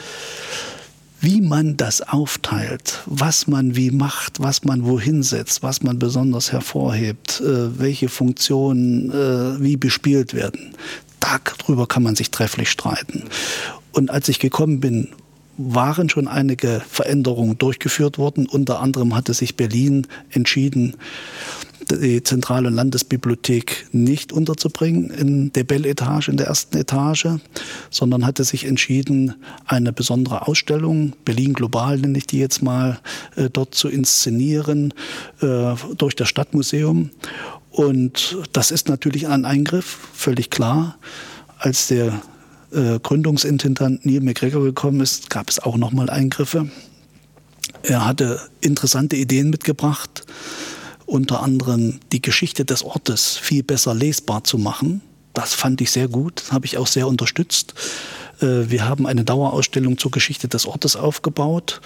wie 1.21 1.41
man 1.41 1.75
das 1.75 2.01
aufteilt, 2.01 3.01
was 3.05 3.47
man 3.47 3.75
wie 3.75 3.91
macht, 3.91 4.39
was 4.39 4.63
man 4.63 4.85
wohin 4.85 5.23
setzt, 5.23 5.63
was 5.63 5.83
man 5.83 5.99
besonders 5.99 6.51
hervorhebt, 6.51 7.41
äh, 7.41 7.77
welche 7.79 8.09
Funktionen 8.09 9.11
äh, 9.11 9.61
wie 9.61 9.77
bespielt 9.77 10.33
werden, 10.33 10.75
darüber 11.19 11.87
kann 11.87 12.03
man 12.03 12.15
sich 12.15 12.31
trefflich 12.31 12.69
streiten. 12.69 13.23
Und 13.91 14.11
als 14.11 14.29
ich 14.29 14.39
gekommen 14.39 14.79
bin, 14.79 15.09
waren 15.61 16.07
schon 16.07 16.29
einige 16.29 16.81
Veränderungen 16.89 17.57
durchgeführt 17.57 18.17
worden. 18.17 18.47
Unter 18.47 18.79
anderem 18.79 19.13
hatte 19.13 19.33
sich 19.33 19.57
Berlin 19.57 20.07
entschieden, 20.29 20.95
die 21.91 22.23
Zentrale 22.23 22.69
Landesbibliothek 22.69 23.87
nicht 23.91 24.31
unterzubringen 24.31 25.09
in 25.09 25.51
der 25.51 25.65
Bell-Etage, 25.65 26.29
in 26.29 26.37
der 26.37 26.47
ersten 26.47 26.77
Etage, 26.77 27.27
sondern 27.89 28.25
hatte 28.25 28.43
sich 28.43 28.65
entschieden, 28.65 29.35
eine 29.65 29.91
besondere 29.91 30.47
Ausstellung, 30.47 31.13
Berlin 31.25 31.53
Global 31.53 31.97
nenne 31.97 32.17
ich 32.17 32.27
die 32.27 32.39
jetzt 32.39 32.61
mal, 32.61 32.99
äh, 33.35 33.49
dort 33.51 33.75
zu 33.75 33.89
inszenieren 33.89 34.93
äh, 35.41 35.73
durch 35.97 36.15
das 36.15 36.29
Stadtmuseum. 36.29 37.09
Und 37.71 38.37
das 38.53 38.71
ist 38.71 38.87
natürlich 38.87 39.27
ein 39.27 39.45
Eingriff, 39.45 39.97
völlig 40.13 40.49
klar. 40.49 40.97
Als 41.57 41.87
der 41.87 42.21
äh, 42.71 42.99
Gründungsintendant 42.99 44.05
Neil 44.05 44.21
McGregor 44.21 44.63
gekommen 44.63 45.01
ist, 45.01 45.29
gab 45.29 45.49
es 45.49 45.59
auch 45.59 45.77
nochmal 45.77 46.09
Eingriffe. 46.09 46.69
Er 47.83 48.05
hatte 48.05 48.39
interessante 48.61 49.15
Ideen 49.15 49.49
mitgebracht, 49.49 50.25
unter 51.05 51.41
anderem 51.41 51.99
die 52.11 52.21
Geschichte 52.21 52.65
des 52.65 52.83
Ortes 52.83 53.37
viel 53.37 53.63
besser 53.63 53.93
lesbar 53.93 54.43
zu 54.43 54.57
machen. 54.57 55.01
Das 55.33 55.53
fand 55.53 55.81
ich 55.81 55.91
sehr 55.91 56.07
gut, 56.07 56.43
habe 56.51 56.65
ich 56.65 56.77
auch 56.77 56.87
sehr 56.87 57.07
unterstützt. 57.07 57.73
Äh, 58.41 58.69
wir 58.69 58.87
haben 58.87 59.07
eine 59.07 59.23
Dauerausstellung 59.23 59.97
zur 59.97 60.11
Geschichte 60.11 60.47
des 60.47 60.65
Ortes 60.65 60.95
aufgebaut 60.95 61.81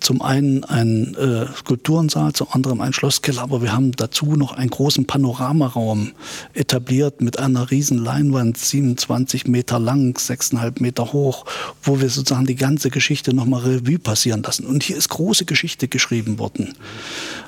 zum 0.00 0.22
einen 0.22 0.64
ein 0.64 1.14
äh, 1.14 1.46
Skulpturensaal, 1.56 2.32
zum 2.32 2.48
anderen 2.50 2.80
ein 2.80 2.92
Schlosskeller, 2.92 3.42
aber 3.42 3.62
wir 3.62 3.72
haben 3.72 3.92
dazu 3.92 4.36
noch 4.36 4.52
einen 4.52 4.70
großen 4.70 5.06
Panoramaraum 5.06 6.12
etabliert 6.54 7.20
mit 7.20 7.38
einer 7.38 7.70
riesen 7.70 7.98
Leinwand, 7.98 8.58
27 8.58 9.46
Meter 9.46 9.78
lang, 9.78 10.16
6,5 10.16 10.82
Meter 10.82 11.12
hoch, 11.12 11.44
wo 11.82 12.00
wir 12.00 12.08
sozusagen 12.08 12.46
die 12.46 12.56
ganze 12.56 12.90
Geschichte 12.90 13.34
nochmal 13.34 13.62
Revue 13.62 13.98
passieren 13.98 14.42
lassen. 14.42 14.66
Und 14.66 14.82
hier 14.82 14.96
ist 14.96 15.08
große 15.08 15.44
Geschichte 15.44 15.88
geschrieben 15.88 16.38
worden. 16.38 16.74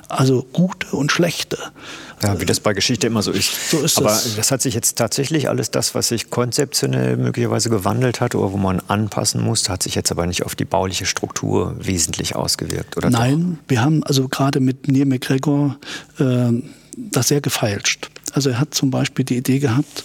Also 0.07 0.45
gute 0.53 0.95
und 0.95 1.11
schlechte. 1.11 1.57
Ja, 2.23 2.39
wie 2.39 2.45
das 2.45 2.59
bei 2.59 2.73
Geschichte 2.73 3.07
immer 3.07 3.21
so 3.21 3.31
ist. 3.31 3.71
So 3.71 3.81
ist 3.81 3.97
Aber 3.97 4.07
das. 4.07 4.35
das 4.35 4.51
hat 4.51 4.61
sich 4.61 4.73
jetzt 4.73 4.97
tatsächlich 4.97 5.49
alles 5.49 5.71
das, 5.71 5.95
was 5.95 6.07
sich 6.07 6.29
konzeptionell 6.29 7.17
möglicherweise 7.17 7.69
gewandelt 7.69 8.21
hat 8.21 8.35
oder 8.35 8.51
wo 8.53 8.57
man 8.57 8.81
anpassen 8.87 9.41
musste, 9.41 9.71
hat 9.71 9.83
sich 9.83 9.95
jetzt 9.95 10.11
aber 10.11 10.25
nicht 10.25 10.45
auf 10.45 10.55
die 10.55 10.65
bauliche 10.65 11.05
Struktur 11.05 11.75
wesentlich 11.77 12.34
ausgewirkt, 12.35 12.97
oder? 12.97 13.09
Nein, 13.09 13.57
doch? 13.59 13.69
wir 13.69 13.81
haben 13.81 14.03
also 14.03 14.27
gerade 14.27 14.59
mit 14.59 14.87
Neil 14.87 15.05
McGregor 15.05 15.77
äh, 16.19 16.51
das 16.97 17.27
sehr 17.27 17.41
gefeilscht. 17.41 18.09
Also 18.33 18.49
er 18.49 18.59
hat 18.59 18.73
zum 18.73 18.91
Beispiel 18.91 19.25
die 19.25 19.37
Idee 19.37 19.59
gehabt, 19.59 20.03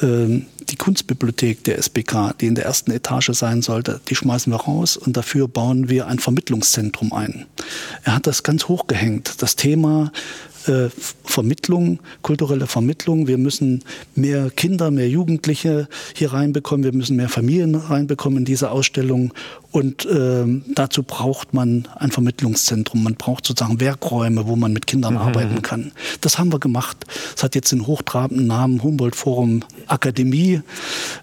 äh, 0.00 0.42
die 0.70 0.76
Kunstbibliothek 0.76 1.64
der 1.64 1.78
SBK, 1.78 2.32
die 2.40 2.46
in 2.46 2.54
der 2.54 2.64
ersten 2.64 2.90
Etage 2.90 3.30
sein 3.32 3.60
sollte, 3.60 4.00
die 4.08 4.14
schmeißen 4.14 4.52
wir 4.52 4.60
raus 4.60 4.96
und 4.96 5.16
dafür 5.16 5.48
bauen 5.48 5.88
wir 5.88 6.06
ein 6.06 6.18
Vermittlungszentrum 6.18 7.12
ein. 7.12 7.46
Er 8.04 8.14
hat 8.14 8.26
das 8.26 8.42
ganz 8.42 8.68
hochgehängt. 8.68 9.42
Das 9.42 9.56
Thema 9.56 10.12
äh, 10.66 10.88
Vermittlung, 11.24 12.00
kulturelle 12.22 12.66
Vermittlung. 12.66 13.26
Wir 13.26 13.38
müssen 13.38 13.82
mehr 14.14 14.50
Kinder, 14.50 14.90
mehr 14.90 15.08
Jugendliche 15.08 15.88
hier 16.14 16.32
reinbekommen. 16.32 16.84
Wir 16.84 16.92
müssen 16.92 17.16
mehr 17.16 17.28
Familien 17.28 17.74
reinbekommen 17.74 18.40
in 18.40 18.44
diese 18.44 18.70
Ausstellung. 18.70 19.32
Und 19.72 20.04
äh, 20.04 20.44
dazu 20.74 21.04
braucht 21.04 21.54
man 21.54 21.86
ein 21.96 22.10
Vermittlungszentrum. 22.10 23.04
Man 23.04 23.14
braucht 23.14 23.46
sozusagen 23.46 23.78
Werkräume, 23.78 24.48
wo 24.48 24.56
man 24.56 24.72
mit 24.72 24.88
Kindern 24.88 25.14
mhm. 25.14 25.20
arbeiten 25.20 25.62
kann. 25.62 25.92
Das 26.20 26.38
haben 26.38 26.52
wir 26.52 26.58
gemacht. 26.58 27.06
Es 27.36 27.44
hat 27.44 27.54
jetzt 27.54 27.70
den 27.70 27.86
hochtrabenden 27.86 28.48
Namen 28.48 28.82
Humboldt 28.82 29.14
Forum 29.14 29.62
Akademie, 29.86 30.62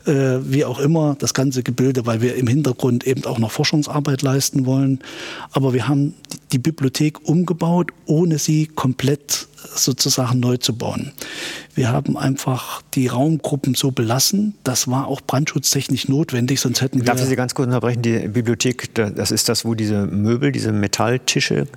äh, 0.06 0.38
wie 0.42 0.64
auch 0.64 0.80
immer, 0.80 1.16
das 1.20 1.34
ganze 1.34 1.62
Gebilde, 1.62 2.06
weil 2.06 2.22
wir 2.22 2.36
im 2.36 2.48
Hintergrund 2.48 3.06
eben 3.06 3.26
auch 3.26 3.38
noch 3.38 3.52
Forschungsarbeit 3.52 4.22
leisten 4.22 4.66
wollen. 4.66 5.00
Aber 5.52 5.74
wir 5.74 5.90
haben 5.90 6.14
die 6.54 6.60
Bibliothek 6.60 7.28
umgebaut, 7.28 7.92
ohne 8.06 8.40
sie 8.40 8.68
komplett 8.68 9.37
sozusagen 9.76 10.40
neu 10.40 10.58
zu 10.58 10.76
bauen. 10.76 11.12
Wir 11.76 11.90
haben 11.90 12.18
einfach 12.18 12.82
die 12.94 13.08
Raumgruppen 13.08 13.76
so 13.76 13.92
belassen. 13.92 14.56
Das 14.64 14.88
war 14.88 15.08
auch 15.08 15.22
brandschutztechnisch 15.22 16.08
notwendig, 16.08 16.60
sonst 16.60 16.82
hätten 16.82 17.00
wir. 17.00 17.06
Darf 17.06 17.22
ich 17.22 17.28
Sie 17.28 17.36
ganz 17.36 17.56
kurz 17.56 17.68
unterbrechen? 17.68 18.02
Die 18.02 18.28
Bibliothek, 18.28 18.94
das 18.94 19.32
ist 19.32 19.50
das, 19.50 19.66
wo 19.66 19.76
diese 19.76 20.06
Möbel, 20.06 20.52
diese 20.52 20.72
Metalltische 20.72 21.68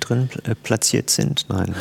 drin 0.00 0.28
äh, 0.44 0.54
platziert 0.54 1.10
sind? 1.10 1.46
Nein. 1.48 1.74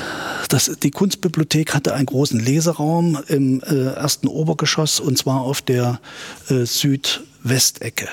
Das, 0.50 0.72
die 0.82 0.92
Kunstbibliothek 0.92 1.74
hatte 1.74 1.94
einen 1.94 2.06
großen 2.06 2.40
Leseraum 2.40 3.20
im 3.28 3.62
äh, 3.62 3.94
ersten 3.94 4.28
Obergeschoss 4.28 5.00
und 5.00 5.18
zwar 5.18 5.42
auf 5.42 5.62
der 5.62 6.00
äh, 6.50 6.66
Südwestecke 6.66 8.08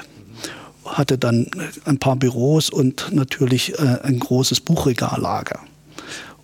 hatte 0.86 1.16
dann 1.16 1.46
ein 1.86 1.98
paar 1.98 2.16
Büros 2.16 2.68
und 2.68 3.10
natürlich 3.12 3.78
äh, 3.78 4.00
ein 4.02 4.18
großes 4.18 4.60
Buchregallager. 4.60 5.60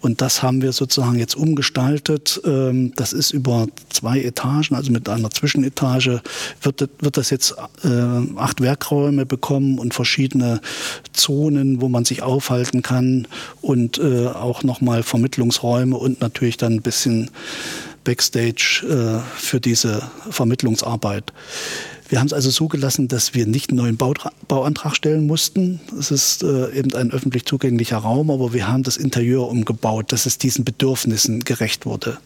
Und 0.00 0.20
das 0.20 0.42
haben 0.42 0.62
wir 0.62 0.72
sozusagen 0.72 1.18
jetzt 1.18 1.36
umgestaltet. 1.36 2.40
Ähm, 2.44 2.92
das 2.96 3.12
ist 3.12 3.32
über 3.32 3.66
zwei 3.90 4.20
Etagen, 4.20 4.74
also 4.74 4.90
mit 4.90 5.08
einer 5.08 5.30
Zwischenetage 5.30 6.22
wird, 6.62 6.88
wird 6.98 7.16
das 7.16 7.30
jetzt 7.30 7.54
äh, 7.84 7.88
acht 8.36 8.60
Werkräume 8.60 9.26
bekommen 9.26 9.78
und 9.78 9.94
verschiedene 9.94 10.60
Zonen, 11.12 11.80
wo 11.80 11.88
man 11.88 12.04
sich 12.04 12.22
aufhalten 12.22 12.82
kann 12.82 13.26
und 13.60 13.98
äh, 13.98 14.26
auch 14.28 14.62
nochmal 14.62 15.02
Vermittlungsräume 15.02 15.96
und 15.96 16.20
natürlich 16.20 16.56
dann 16.56 16.74
ein 16.74 16.82
bisschen 16.82 17.30
Backstage 18.04 18.82
äh, 18.88 19.38
für 19.38 19.60
diese 19.60 20.02
Vermittlungsarbeit. 20.30 21.32
Wir 22.10 22.18
haben 22.18 22.26
es 22.26 22.32
also 22.32 22.50
so 22.50 22.66
gelassen, 22.66 23.06
dass 23.06 23.34
wir 23.34 23.46
nicht 23.46 23.70
einen 23.70 23.78
neuen 23.78 23.96
Bau, 23.96 24.14
Bauantrag 24.48 24.96
stellen 24.96 25.28
mussten. 25.28 25.80
Es 25.96 26.10
ist 26.10 26.42
äh, 26.42 26.72
eben 26.72 26.92
ein 26.94 27.12
öffentlich 27.12 27.46
zugänglicher 27.46 27.98
Raum, 27.98 28.32
aber 28.32 28.52
wir 28.52 28.66
haben 28.66 28.82
das 28.82 28.96
Interieur 28.96 29.48
umgebaut, 29.48 30.10
dass 30.10 30.26
es 30.26 30.36
diesen 30.36 30.64
Bedürfnissen 30.64 31.44
gerecht 31.44 31.86
wurde. 31.86 32.18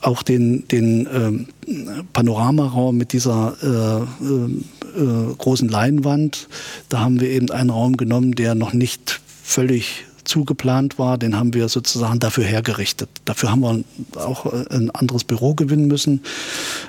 Auch 0.00 0.22
den, 0.22 0.68
den 0.68 1.08
ähm, 1.12 2.06
Panoramaraum 2.12 2.96
mit 2.96 3.12
dieser 3.12 3.56
äh, 3.60 4.24
äh 4.24 5.34
großen 5.36 5.68
Leinwand, 5.68 6.48
da 6.88 7.00
haben 7.00 7.20
wir 7.20 7.28
eben 7.28 7.50
einen 7.50 7.70
Raum 7.70 7.96
genommen, 7.96 8.36
der 8.36 8.54
noch 8.54 8.72
nicht 8.72 9.20
völlig 9.42 10.04
zugeplant 10.28 10.98
war, 10.98 11.18
den 11.18 11.36
haben 11.36 11.54
wir 11.54 11.68
sozusagen 11.68 12.18
dafür 12.18 12.44
hergerichtet. 12.44 13.08
Dafür 13.24 13.50
haben 13.50 13.60
wir 13.60 13.84
auch 14.20 14.46
äh, 14.46 14.64
ein 14.70 14.90
anderes 14.90 15.24
Büro 15.24 15.54
gewinnen 15.54 15.86
müssen. 15.86 16.22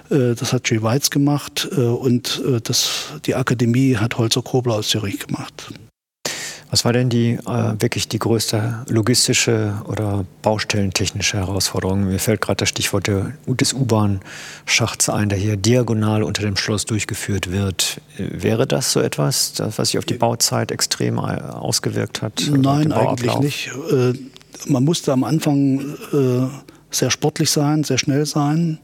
Äh, 0.10 0.36
das 0.36 0.54
hat 0.54 0.70
Jay 0.70 0.82
Weitz 0.82 1.10
gemacht 1.10 1.68
äh, 1.72 1.82
und 1.82 2.42
das, 2.64 3.14
die 3.26 3.36
Akademie 3.36 3.98
hat 3.98 4.18
Holzer 4.18 4.42
Kobler 4.42 4.76
aus 4.76 4.90
Zürich 4.90 5.20
gemacht. 5.20 5.72
Was 6.70 6.84
war 6.84 6.92
denn 6.92 7.10
die 7.10 7.34
äh, 7.34 7.74
wirklich 7.80 8.10
die 8.10 8.20
größte 8.20 8.86
logistische 8.90 9.82
oder 9.88 10.26
baustellentechnische 10.42 11.38
Herausforderung? 11.38 12.06
Mir 12.06 12.20
fällt 12.20 12.42
gerade 12.42 12.58
das 12.58 12.70
Stichwort 12.70 13.10
des 13.48 13.74
U-Bahn-Schachts 13.74 15.10
ein, 15.10 15.30
der 15.30 15.38
hier 15.38 15.56
diagonal 15.56 16.24
unter 16.24 16.42
dem 16.42 16.58
Schloss 16.58 16.86
durchgeführt 16.86 17.52
wird. 17.52 18.02
Wäre 18.18 18.68
das 18.68 18.92
so 18.92 19.00
etwas, 19.00 19.54
das, 19.54 19.78
was 19.78 19.90
sich 19.90 19.98
auf 19.98 20.06
die 20.06 20.16
Bauzeit 20.16 20.72
extrem 20.72 21.18
äh, 21.18 21.40
ausgewirkt 21.42 22.22
hat? 22.22 22.44
Nein, 22.52 22.92
eigentlich 22.92 23.38
nicht. 23.40 23.72
Äh, 23.92 24.14
man 24.66 24.84
musste 24.84 25.14
am 25.14 25.24
Anfang 25.24 25.96
äh, 26.12 26.48
sehr 26.92 27.12
sportlich 27.12 27.50
sein, 27.50 27.84
sehr 27.84 27.98
schnell 27.98 28.26
sein 28.26 28.80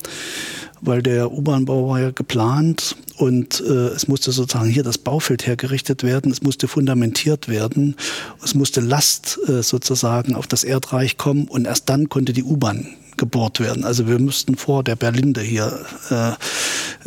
weil 0.85 1.01
der 1.01 1.31
U-Bahn-Bau 1.31 1.89
war 1.89 1.99
ja 1.99 2.11
geplant 2.11 2.95
und 3.17 3.61
äh, 3.61 3.87
es 3.89 4.07
musste 4.07 4.31
sozusagen 4.31 4.69
hier 4.69 4.83
das 4.83 4.97
Baufeld 4.97 5.45
hergerichtet 5.45 6.03
werden, 6.03 6.31
es 6.31 6.41
musste 6.41 6.67
fundamentiert 6.67 7.47
werden, 7.47 7.95
es 8.43 8.55
musste 8.55 8.81
Last 8.81 9.39
äh, 9.47 9.61
sozusagen 9.61 10.35
auf 10.35 10.47
das 10.47 10.63
Erdreich 10.63 11.17
kommen 11.17 11.47
und 11.47 11.65
erst 11.65 11.89
dann 11.89 12.09
konnte 12.09 12.33
die 12.33 12.43
U-Bahn 12.43 12.87
gebohrt 13.17 13.59
werden. 13.59 13.85
Also 13.85 14.07
wir 14.07 14.19
müssten 14.19 14.55
vor 14.55 14.83
der 14.83 14.95
Berlinde 14.95 15.41
hier 15.41 15.85
äh, 16.09 16.31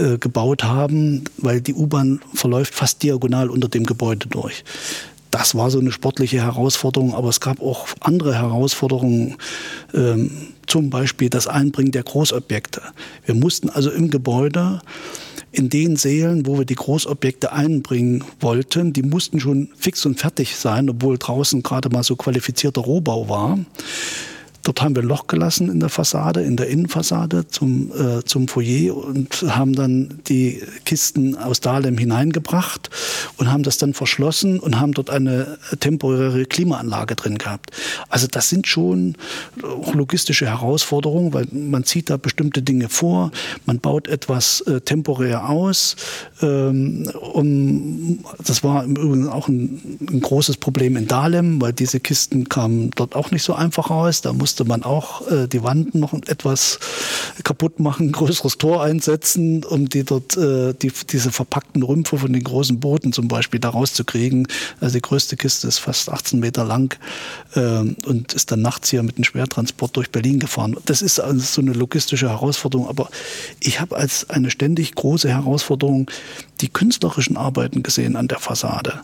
äh, 0.03 0.19
gebaut 0.19 0.65
haben, 0.65 1.25
weil 1.39 1.61
die 1.61 1.75
U-Bahn 1.75 2.21
verläuft 2.35 2.75
fast 2.75 3.03
diagonal 3.03 3.51
unter 3.51 3.69
dem 3.69 3.85
Gebäude 3.85 4.29
durch. 4.29 4.65
Das 5.31 5.55
war 5.55 5.71
so 5.71 5.81
eine 5.81 5.93
sportliche 5.93 6.41
Herausforderung, 6.43 7.15
aber 7.15 7.29
es 7.29 7.41
gab 7.41 7.61
auch 7.61 7.89
andere 8.01 8.35
Herausforderungen. 8.35 9.37
Ähm, 9.93 10.31
zum 10.67 10.91
Beispiel 10.91 11.31
das 11.31 11.47
Einbringen 11.47 11.93
der 11.93 12.03
Großobjekte. 12.03 12.83
Wir 13.25 13.35
mussten 13.35 13.71
also 13.71 13.91
im 13.91 14.11
Gebäude 14.11 14.81
in 15.57 15.71
den 15.71 15.97
Sälen, 15.97 16.47
wo 16.47 16.59
wir 16.59 16.67
die 16.67 16.75
Großobjekte 16.75 17.53
einbringen 17.53 18.25
wollten, 18.41 18.93
die 18.93 19.03
mussten 19.03 19.41
schon 19.41 19.71
fix 19.77 20.05
und 20.05 20.21
fertig 20.21 20.57
sein, 20.57 20.91
obwohl 20.91 21.17
draußen 21.17 21.63
gerade 21.63 21.89
mal 21.89 22.03
so 22.03 22.15
qualifizierter 22.15 22.83
Rohbau 22.83 23.29
war. 23.29 23.59
Dort 24.67 24.83
haben 24.83 24.97
wir 24.97 25.03
Loch 25.05 25.29
gelassen 25.29 25.71
in 25.71 25.79
der 25.79 25.89
Fassade, 25.89 26.43
in 26.43 26.57
der 26.57 26.67
Innenfassade 26.67 27.47
zum, 27.47 27.93
äh, 27.93 28.25
zum 28.25 28.49
Foyer 28.49 28.97
und 28.97 29.45
haben 29.49 29.75
dann 29.75 30.19
die 30.27 30.61
Kisten 30.85 31.37
aus 31.37 31.61
Dahlem 31.61 31.97
hineingebracht 31.97 32.91
und 33.37 33.53
haben 33.53 33.63
das 33.63 33.79
dann 33.79 33.95
verschlossen 33.95 34.59
und 34.59 34.81
haben 34.81 34.91
dort 34.91 35.09
eine 35.11 35.59
temporäre 35.79 36.47
Klimaanlage 36.47 37.15
drin 37.15 37.39
gehabt. 37.39 37.71
Also 38.09 38.27
das 38.27 38.49
sind 38.49 38.67
schon 38.67 39.15
logistische 39.93 40.47
Herausforderungen, 40.47 41.33
weil 41.33 41.47
man 41.53 41.85
zieht 41.85 42.11
da 42.11 42.17
bestimmte 42.17 42.61
Dinge 42.61 42.89
vor, 42.89 43.31
man 43.67 43.79
baut 43.79 44.09
etwas 44.09 44.63
äh, 44.63 44.81
temporär 44.81 45.49
aus. 45.49 45.95
Ähm, 46.43 47.09
um, 47.21 48.19
das 48.45 48.65
war 48.65 48.83
im 48.83 48.97
Übrigen 48.97 49.29
auch 49.29 49.47
ein, 49.47 49.99
ein 50.11 50.21
großes 50.21 50.57
Problem 50.57 50.97
in 50.97 51.07
Dahlem, 51.07 51.61
weil 51.61 51.73
diese 51.73 52.01
Kisten 52.01 52.49
kamen 52.49 52.91
dort 52.97 53.15
auch 53.15 53.31
nicht 53.31 53.45
so 53.45 53.55
einfach 53.55 53.91
raus. 53.91 54.23
Da 54.23 54.33
musste 54.33 54.56
musste 54.57 54.65
man 54.65 54.85
auch 54.85 55.31
äh, 55.31 55.49
die 55.49 55.63
Wanden 55.63 56.01
noch 56.01 56.15
etwas 56.15 56.79
kaputt 57.45 57.79
machen, 57.79 58.11
größeres 58.13 58.57
Tor 58.57 58.83
einsetzen, 58.83 59.65
um 59.65 59.87
die 59.87 60.03
dort 60.03 60.35
äh, 60.39 60.73
die, 60.73 60.91
diese 61.11 61.31
verpackten 61.31 61.83
Rümpfe 61.83 62.17
von 62.17 62.33
den 62.33 62.43
großen 62.43 62.81
Booten 62.81 63.13
zum 63.13 63.29
Beispiel 63.29 63.61
da 63.61 63.69
rauszukriegen. 63.69 64.49
Also 64.81 64.95
die 64.95 65.03
größte 65.03 65.37
Kiste 65.37 65.69
ist 65.69 65.79
fast 65.79 66.11
18 66.11 66.41
Meter 66.41 66.65
lang 66.65 66.99
äh, 67.55 67.81
und 68.07 68.33
ist 68.33 68.51
dann 68.51 68.63
nachts 68.63 68.89
hier 68.89 69.03
mit 69.03 69.17
einem 69.17 69.25
Schwertransport 69.25 69.95
durch 69.95 70.11
Berlin 70.11 70.39
gefahren. 70.39 70.75
Das 70.87 71.03
ist 71.03 71.21
also 71.21 71.41
so 71.41 71.61
eine 71.61 71.75
logistische 71.75 72.31
Herausforderung, 72.31 72.89
aber 72.89 73.11
ich 73.61 73.79
habe 73.83 73.95
als 73.95 74.31
eine 74.31 74.51
ständig 74.51 74.95
große 74.95 75.29
Herausforderung 75.29 76.11
die 76.63 76.71
künstlerischen 76.71 77.37
Arbeiten 77.37 77.83
gesehen 77.83 78.17
an 78.17 78.29
der 78.29 78.39
Fassade. 78.39 79.03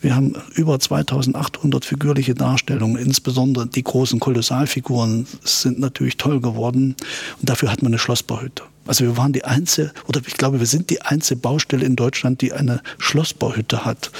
Wir 0.00 0.14
haben 0.14 0.34
über 0.54 0.78
2800 0.78 1.84
figürliche 1.84 2.34
Darstellungen, 2.34 2.96
insbesondere 2.96 3.66
die 3.66 3.82
großen 3.82 4.18
Kolossalfiguren 4.20 5.26
sind 5.44 5.78
natürlich 5.78 6.16
toll 6.16 6.40
geworden 6.40 6.96
und 7.40 7.48
dafür 7.48 7.70
hat 7.70 7.82
man 7.82 7.92
eine 7.92 7.98
Schlossbauhütte. 7.98 8.62
Also 8.86 9.04
wir 9.04 9.16
waren 9.16 9.32
die 9.32 9.44
einzige, 9.44 9.92
oder 10.08 10.20
ich 10.26 10.34
glaube, 10.34 10.58
wir 10.58 10.66
sind 10.66 10.90
die 10.90 11.02
einzige 11.02 11.38
Baustelle 11.38 11.84
in 11.84 11.96
Deutschland, 11.96 12.40
die 12.40 12.52
eine 12.52 12.80
Schlossbauhütte 12.98 13.84
hat. 13.84 14.10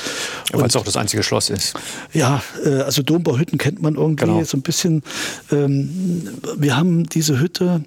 Weil 0.52 0.66
es 0.66 0.76
auch 0.76 0.84
das 0.84 0.96
einzige 0.96 1.22
Schloss 1.22 1.50
ist. 1.50 1.74
Ja, 2.12 2.42
äh, 2.64 2.82
also 2.82 3.02
Dombauhütten 3.02 3.58
kennt 3.58 3.82
man 3.82 3.94
irgendwie 3.94 4.26
genau. 4.26 4.44
so 4.44 4.58
ein 4.58 4.62
bisschen. 4.62 5.02
Ähm, 5.50 6.28
wir 6.56 6.76
haben 6.76 7.08
diese 7.08 7.40
Hütte 7.40 7.82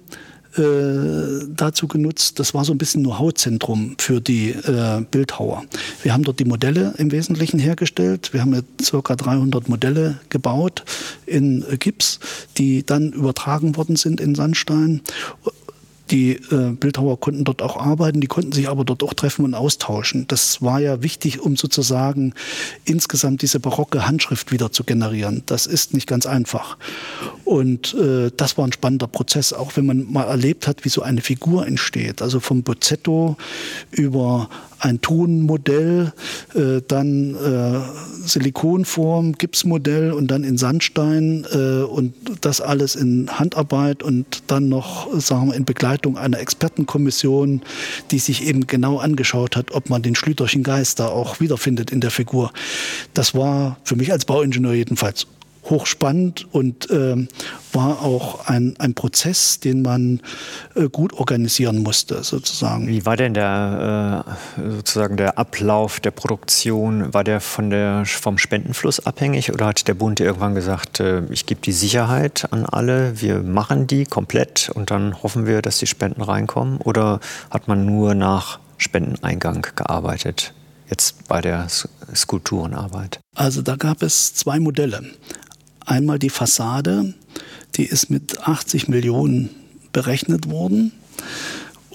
äh, 0.56 1.46
dazu 1.48 1.88
genutzt. 1.88 2.38
Das 2.38 2.54
war 2.54 2.64
so 2.64 2.72
ein 2.72 2.78
bisschen 2.78 3.02
Know-how-Zentrum 3.02 3.96
für 3.98 4.20
die 4.20 4.50
äh, 4.50 5.04
Bildhauer. 5.10 5.64
Wir 6.02 6.12
haben 6.12 6.22
dort 6.22 6.38
die 6.38 6.44
Modelle 6.44 6.94
im 6.98 7.12
Wesentlichen 7.12 7.58
hergestellt. 7.58 8.32
Wir 8.32 8.40
haben 8.42 8.54
jetzt 8.54 8.92
ca. 8.92 9.16
300 9.16 9.68
Modelle 9.68 10.20
gebaut 10.28 10.84
in 11.26 11.64
Gips, 11.78 12.20
die 12.56 12.84
dann 12.84 13.12
übertragen 13.12 13.76
worden 13.76 13.96
sind 13.96 14.20
in 14.20 14.34
Sandstein 14.34 15.02
die 16.10 16.32
äh, 16.32 16.72
Bildhauer 16.72 17.18
konnten 17.18 17.44
dort 17.44 17.62
auch 17.62 17.76
arbeiten, 17.76 18.20
die 18.20 18.26
konnten 18.26 18.52
sich 18.52 18.68
aber 18.68 18.84
dort 18.84 19.02
auch 19.02 19.14
treffen 19.14 19.44
und 19.44 19.54
austauschen. 19.54 20.26
Das 20.28 20.60
war 20.60 20.80
ja 20.80 21.02
wichtig, 21.02 21.40
um 21.40 21.56
sozusagen 21.56 22.34
insgesamt 22.84 23.42
diese 23.42 23.58
barocke 23.58 24.06
Handschrift 24.06 24.52
wieder 24.52 24.70
zu 24.70 24.84
generieren. 24.84 25.42
Das 25.46 25.66
ist 25.66 25.94
nicht 25.94 26.06
ganz 26.06 26.26
einfach. 26.26 26.76
Und 27.44 27.94
äh, 27.94 28.30
das 28.36 28.58
war 28.58 28.66
ein 28.66 28.72
spannender 28.72 29.06
Prozess, 29.06 29.52
auch 29.52 29.76
wenn 29.76 29.86
man 29.86 30.12
mal 30.12 30.24
erlebt 30.24 30.66
hat, 30.66 30.84
wie 30.84 30.90
so 30.90 31.02
eine 31.02 31.22
Figur 31.22 31.66
entsteht. 31.66 32.20
Also 32.20 32.40
vom 32.40 32.62
Bozzetto 32.62 33.36
über 33.90 34.50
ein 34.84 35.00
Tonmodell, 35.00 36.12
äh, 36.54 36.82
dann 36.86 37.34
äh, 37.34 37.80
Silikonform, 38.26 39.32
Gipsmodell 39.32 40.12
und 40.12 40.28
dann 40.28 40.44
in 40.44 40.58
Sandstein 40.58 41.46
äh, 41.52 41.82
und 41.82 42.14
das 42.40 42.60
alles 42.60 42.94
in 42.94 43.30
Handarbeit 43.38 44.02
und 44.02 44.42
dann 44.46 44.68
noch 44.68 45.08
sagen 45.18 45.48
wir, 45.48 45.54
in 45.54 45.64
Begleitung 45.64 46.18
einer 46.18 46.38
Expertenkommission, 46.38 47.62
die 48.10 48.18
sich 48.18 48.46
eben 48.46 48.66
genau 48.66 48.98
angeschaut 48.98 49.56
hat, 49.56 49.72
ob 49.72 49.88
man 49.88 50.02
den 50.02 50.14
Schlüterchen 50.14 50.62
Geist 50.62 51.00
da 51.00 51.08
auch 51.08 51.40
wiederfindet 51.40 51.90
in 51.90 52.00
der 52.00 52.10
Figur. 52.10 52.52
Das 53.14 53.34
war 53.34 53.78
für 53.84 53.96
mich 53.96 54.12
als 54.12 54.24
Bauingenieur 54.24 54.74
jedenfalls 54.74 55.26
hochspannend 55.70 56.46
und 56.52 56.90
äh, 56.90 57.26
war 57.72 58.02
auch 58.02 58.46
ein, 58.46 58.74
ein 58.78 58.94
Prozess, 58.94 59.60
den 59.60 59.82
man 59.82 60.20
äh, 60.74 60.88
gut 60.88 61.12
organisieren 61.14 61.82
musste, 61.82 62.22
sozusagen. 62.22 62.86
Wie 62.86 63.04
war 63.06 63.16
denn 63.16 63.34
der 63.34 64.24
äh, 64.56 64.70
sozusagen 64.70 65.16
der 65.16 65.38
Ablauf 65.38 66.00
der 66.00 66.10
Produktion? 66.10 67.12
War 67.12 67.24
der 67.24 67.40
von 67.40 67.70
der 67.70 68.04
vom 68.06 68.38
Spendenfluss 68.38 69.04
abhängig 69.04 69.52
oder 69.52 69.66
hat 69.66 69.88
der 69.88 69.94
Bund 69.94 70.20
irgendwann 70.20 70.54
gesagt, 70.54 71.00
äh, 71.00 71.22
ich 71.30 71.46
gebe 71.46 71.60
die 71.60 71.72
Sicherheit 71.72 72.52
an 72.52 72.66
alle, 72.66 73.20
wir 73.20 73.40
machen 73.40 73.86
die 73.86 74.04
komplett 74.04 74.70
und 74.74 74.90
dann 74.90 75.22
hoffen 75.22 75.46
wir, 75.46 75.62
dass 75.62 75.78
die 75.78 75.86
Spenden 75.86 76.22
reinkommen? 76.22 76.78
Oder 76.78 77.20
hat 77.50 77.68
man 77.68 77.86
nur 77.86 78.14
nach 78.14 78.58
Spendeneingang 78.78 79.66
gearbeitet? 79.74 80.52
Jetzt 80.88 81.28
bei 81.28 81.40
der 81.40 81.66
Skulpturenarbeit? 82.14 83.20
Also 83.34 83.62
da 83.62 83.76
gab 83.76 84.02
es 84.02 84.34
zwei 84.34 84.60
Modelle. 84.60 85.02
Einmal 85.84 86.18
die 86.18 86.30
Fassade, 86.30 87.14
die 87.76 87.84
ist 87.84 88.10
mit 88.10 88.46
80 88.46 88.88
Millionen 88.88 89.50
berechnet 89.92 90.50
worden. 90.50 90.92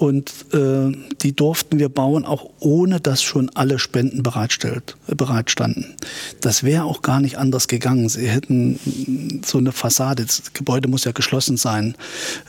Und 0.00 0.32
äh, 0.54 0.96
die 1.20 1.36
durften 1.36 1.78
wir 1.78 1.90
bauen, 1.90 2.24
auch 2.24 2.48
ohne 2.58 3.00
dass 3.00 3.22
schon 3.22 3.50
alle 3.50 3.78
Spenden 3.78 4.22
bereitstellt, 4.22 4.96
äh, 5.08 5.14
bereitstanden. 5.14 5.94
Das 6.40 6.62
wäre 6.62 6.84
auch 6.84 7.02
gar 7.02 7.20
nicht 7.20 7.36
anders 7.36 7.68
gegangen. 7.68 8.08
Sie 8.08 8.26
hätten 8.26 9.42
so 9.44 9.58
eine 9.58 9.72
Fassade, 9.72 10.24
das 10.24 10.54
Gebäude 10.54 10.88
muss 10.88 11.04
ja 11.04 11.12
geschlossen 11.12 11.58
sein. 11.58 11.96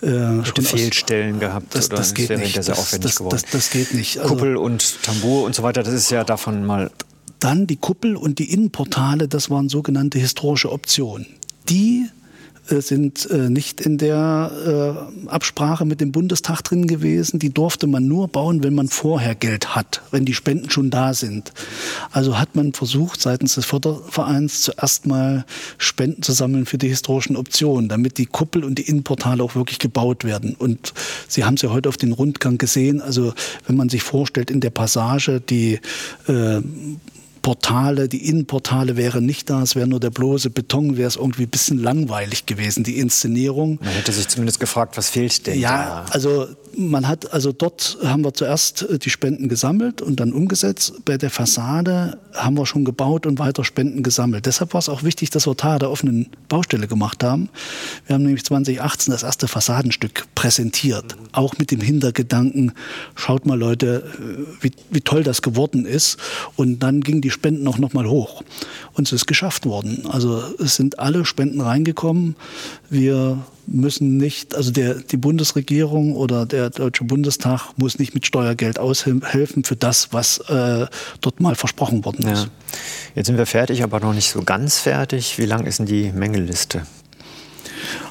Äh, 0.02 0.46
schon 0.46 0.64
Fehlstellen 0.64 1.36
aus, 1.36 1.42
gehabt 1.42 1.76
das, 1.76 1.90
das 1.90 2.14
geht 2.14 2.30
nicht. 2.38 2.56
Das, 2.56 2.68
das, 2.68 3.46
das, 3.52 3.70
geht 3.70 3.94
nicht. 3.96 4.20
Also, 4.20 4.34
Kuppel 4.34 4.56
und 4.56 5.04
Tambour 5.04 5.44
und 5.44 5.54
so 5.54 5.62
weiter, 5.62 5.84
das 5.84 5.94
ist 5.94 6.10
ja 6.10 6.24
davon 6.24 6.64
mal 6.64 6.90
dann 7.44 7.68
die 7.68 7.78
Kuppel 7.78 8.16
und 8.16 8.40
die 8.40 8.52
Innenportale, 8.52 9.28
das 9.28 9.50
waren 9.50 9.70
sogenannte 9.70 10.20
historische 10.20 10.72
Optionen. 10.72 11.28
Die 11.70 12.06
äh, 12.70 12.82
sind 12.82 13.30
äh, 13.30 13.50
nicht 13.50 13.82
in 13.82 13.98
der 13.98 14.52
äh, 15.26 15.30
Absprache 15.30 15.86
mit 15.86 16.00
dem 16.00 16.12
Bundestag 16.12 16.62
drin 16.62 16.86
gewesen. 16.86 17.40
Die 17.40 17.50
durfte 17.50 17.88
man 17.88 18.08
nur 18.08 18.28
bauen, 18.28 18.64
wenn 18.64 18.76
man 18.76 18.88
vorher 18.88 19.36
Geld 19.36 19.76
hat, 19.76 20.02
wenn 20.12 20.26
die 20.26 20.34
Spenden 20.34 20.70
schon 20.70 20.92
da 20.92 21.14
sind. 21.14 21.52
Also 22.12 22.38
hat 22.38 22.56
man 22.56 22.74
versucht, 22.74 23.22
seitens 23.22 23.56
des 23.56 23.66
Fördervereins 23.66 24.62
zuerst 24.62 25.08
mal 25.08 25.46
Spenden 25.78 26.22
zu 26.22 26.34
sammeln 26.34 26.66
für 26.66 26.78
die 26.78 26.90
historischen 26.90 27.36
Optionen, 27.36 27.90
damit 27.90 28.18
die 28.18 28.28
Kuppel 28.28 28.64
und 28.64 28.78
die 28.78 28.88
Innenportale 28.88 29.44
auch 29.44 29.56
wirklich 29.56 29.80
gebaut 29.80 30.24
werden. 30.24 30.56
Und 30.58 30.94
Sie 31.28 31.44
haben 31.44 31.56
es 31.56 31.64
ja 31.64 31.72
heute 31.72 31.90
auf 31.90 31.98
den 31.98 32.12
Rundgang 32.12 32.58
gesehen. 32.58 33.02
Also 33.02 33.34
wenn 33.66 33.76
man 33.76 33.90
sich 33.90 34.04
vorstellt, 34.04 34.52
in 34.52 34.62
der 34.62 34.70
Passage 34.70 35.42
die 35.42 35.80
äh, 36.28 36.62
Portale, 37.42 38.08
die 38.08 38.28
Innenportale 38.28 38.98
wären 38.98 39.26
nicht 39.26 39.50
da, 39.50 39.62
es 39.62 39.76
wäre 39.76 39.88
nur 39.88 40.00
der 40.00 40.12
bloße 40.12 40.50
Beton, 40.50 40.98
wäre 40.98 41.08
es 41.08 41.16
irgendwie 41.16 41.44
ein 41.44 41.50
bisschen 41.50 41.80
langweilig 41.80 42.46
gewesen, 42.46 42.84
die 42.84 43.00
Inszenierung. 43.00 43.80
Man 43.82 43.94
hätte 43.94 44.12
sich 44.12 44.28
zumindest 44.28 44.60
gefragt, 44.60 44.98
was 44.98 45.10
fehlt 45.10 45.48
denn 45.48 45.60
ja, 45.60 46.06
da? 46.06 46.06
also 46.12 46.48
man 46.78 47.08
hat, 47.08 47.34
also 47.34 47.52
dort 47.52 47.98
haben 48.04 48.24
wir 48.24 48.34
zuerst 48.34 48.84
äh, 48.84 49.00
die 49.00 49.10
Spenden 49.10 49.50
gesammelt 49.50 50.02
und 50.02 50.20
dann 50.20 50.34
umgesetzt. 50.34 50.94
Bei 51.06 51.18
der 51.18 51.30
Fassade 51.30 52.18
haben 52.34 52.58
wir 52.58 52.66
schon 52.66 52.86
gebaut 52.86 53.26
und 53.26 53.40
weiter 53.40 53.64
Spenden 53.64 54.04
gesammelt. 54.04 54.46
Deshalb 54.46 54.74
war 54.74 54.80
es 54.80 54.90
auch 54.90 55.04
wichtig, 55.04 55.30
dass 55.30 55.48
wir 55.48 55.58
Tage 55.58 55.80
der 55.80 55.92
offenen 55.92 56.30
Baustelle 56.48 56.88
gemacht 56.88 57.24
haben. 57.24 57.50
Wir 58.08 58.16
haben 58.16 58.24
nämlich 58.24 58.46
2018 58.46 59.12
das 59.12 59.24
erste 59.24 59.48
Fassadenstück 59.48 60.26
präsentiert, 60.36 61.16
auch 61.32 61.58
mit 61.58 61.72
dem 61.72 61.82
Hintergedanken, 61.82 62.74
schaut 63.16 63.46
mal 63.46 63.58
Leute, 63.58 64.04
äh, 64.20 64.64
wie, 64.64 64.72
wie 64.90 65.02
toll 65.02 65.24
das 65.24 65.42
geworden 65.42 65.86
ist. 65.86 66.18
Und 66.56 66.80
dann 66.80 67.02
gingen 67.02 67.22
die 67.22 67.31
Spenden 67.32 67.68
auch 67.68 67.78
nochmal 67.78 68.08
hoch. 68.08 68.44
Und 68.94 69.08
es 69.08 69.14
ist 69.14 69.28
geschafft 69.28 69.66
worden. 69.66 70.06
Also 70.08 70.44
es 70.60 70.76
sind 70.76 71.00
alle 71.00 71.26
Spenden 71.26 71.62
reingekommen. 71.62 72.36
Wir 72.90 73.40
müssen 73.68 74.18
nicht, 74.18 74.56
also 74.56 74.72
der, 74.72 74.96
die 74.96 75.18
Bundesregierung 75.18 76.16
oder 76.16 76.46
der 76.46 76.70
Deutsche 76.70 77.04
Bundestag 77.04 77.70
muss 77.78 78.00
nicht 78.00 78.14
mit 78.14 78.26
Steuergeld 78.26 78.80
aushelfen 78.80 79.64
für 79.64 79.76
das, 79.76 80.12
was 80.12 80.40
äh, 80.50 80.88
dort 81.22 81.40
mal 81.40 81.56
versprochen 81.56 82.04
worden 82.06 82.28
ist. 82.28 82.46
Ja. 82.46 82.50
Jetzt 83.16 83.28
sind 83.28 83.38
wir 83.38 83.46
fertig, 83.46 83.84
aber 83.84 84.00
noch 84.00 84.14
nicht 84.14 84.32
so 84.32 84.42
ganz 84.42 84.80
fertig. 84.80 85.38
Wie 85.38 85.46
lang 85.46 85.66
ist 85.66 85.80
denn 85.80 85.86
die 85.86 86.12
Mängelliste? 86.12 86.84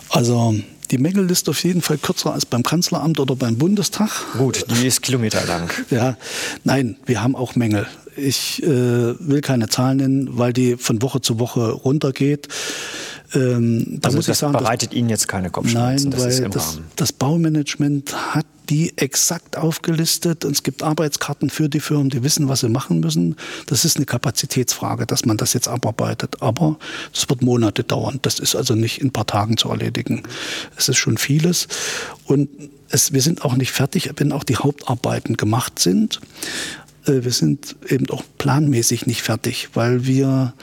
Also 0.09 0.55
die 0.91 0.99
Mängelliste 0.99 1.53
auf 1.53 1.63
jeden 1.63 1.83
Fall 1.83 1.99
kürzer 1.99 2.33
als 2.33 2.47
beim 2.47 2.63
Kanzleramt 2.63 3.21
oder 3.21 3.37
beim 3.37 3.57
Bundestag. 3.57 4.11
Gut, 4.37 4.65
die 4.71 4.87
ist 4.87 5.03
kilometerlang. 5.03 5.71
Ja, 5.91 6.17
nein, 6.65 6.97
wir 7.07 7.23
haben 7.23 7.37
auch 7.37 7.55
Mängel. 7.55 7.87
Ich 8.21 8.63
äh, 8.63 8.67
will 8.69 9.41
keine 9.41 9.69
Zahlen 9.69 9.97
nennen, 9.97 10.39
weil 10.39 10.53
die 10.53 10.77
von 10.77 11.01
Woche 11.03 11.21
zu 11.21 11.39
Woche 11.39 11.71
runtergeht. 11.71 12.49
Ähm, 13.35 14.01
da 14.01 14.09
also 14.09 14.19
muss 14.19 14.27
das 14.27 14.37
ich 14.37 14.41
sagen, 14.41 14.53
bereitet 14.53 14.91
das, 14.91 14.97
Ihnen 14.97 15.09
jetzt 15.09 15.29
keine 15.29 15.51
Kopfschmerzen? 15.51 16.11
Nein, 16.11 16.19
das 16.19 16.41
weil 16.41 16.51
das, 16.51 16.81
das, 16.97 17.13
Baumanagement 17.13 18.35
hat 18.35 18.47
die 18.69 18.97
exakt 18.97 19.57
aufgelistet 19.57 20.45
und 20.45 20.53
es 20.53 20.63
gibt 20.63 20.83
Arbeitskarten 20.83 21.51
für 21.51 21.69
die 21.69 21.81
Firmen, 21.81 22.11
die 22.11 22.23
wissen, 22.23 22.49
was 22.49 22.61
sie 22.61 22.69
machen 22.69 23.01
müssen. 23.01 23.37
Das 23.67 23.85
ist 23.85 23.97
eine 23.97 24.07
Kapazitätsfrage, 24.07 25.07
dass 25.07 25.25
man 25.25 25.37
das 25.37 25.53
jetzt 25.55 25.69
abarbeitet. 25.69 26.41
Aber 26.41 26.79
das 27.13 27.29
wird 27.29 27.43
Monate 27.43 27.85
dauern. 27.85 28.21
Das 28.23 28.39
ist 28.39 28.55
also 28.55 28.75
nicht 28.75 29.01
in 29.01 29.09
ein 29.09 29.13
paar 29.13 29.27
Tagen 29.27 29.57
zu 29.57 29.69
erledigen. 29.69 30.23
Es 30.77 30.89
ist 30.89 30.99
schon 30.99 31.19
vieles. 31.19 31.67
Und 32.25 32.49
es, 32.91 33.13
wir 33.13 33.23
sind 33.23 33.45
auch 33.45 33.57
nicht 33.57 33.73
fertig, 33.73 34.11
wenn 34.17 34.33
auch 34.33 34.45
die 34.45 34.57
Hauptarbeiten 34.57 35.37
gemacht 35.37 35.79
sind. 35.79 36.21
Äh, 37.07 37.25
wir 37.25 37.33
sind 37.33 37.77
eben 37.89 38.09
auch 38.11 38.25
planmäßig 38.39 39.07
nicht 39.07 39.23
fertig, 39.23 39.71
weil 39.75 40.07
wir 40.07 40.55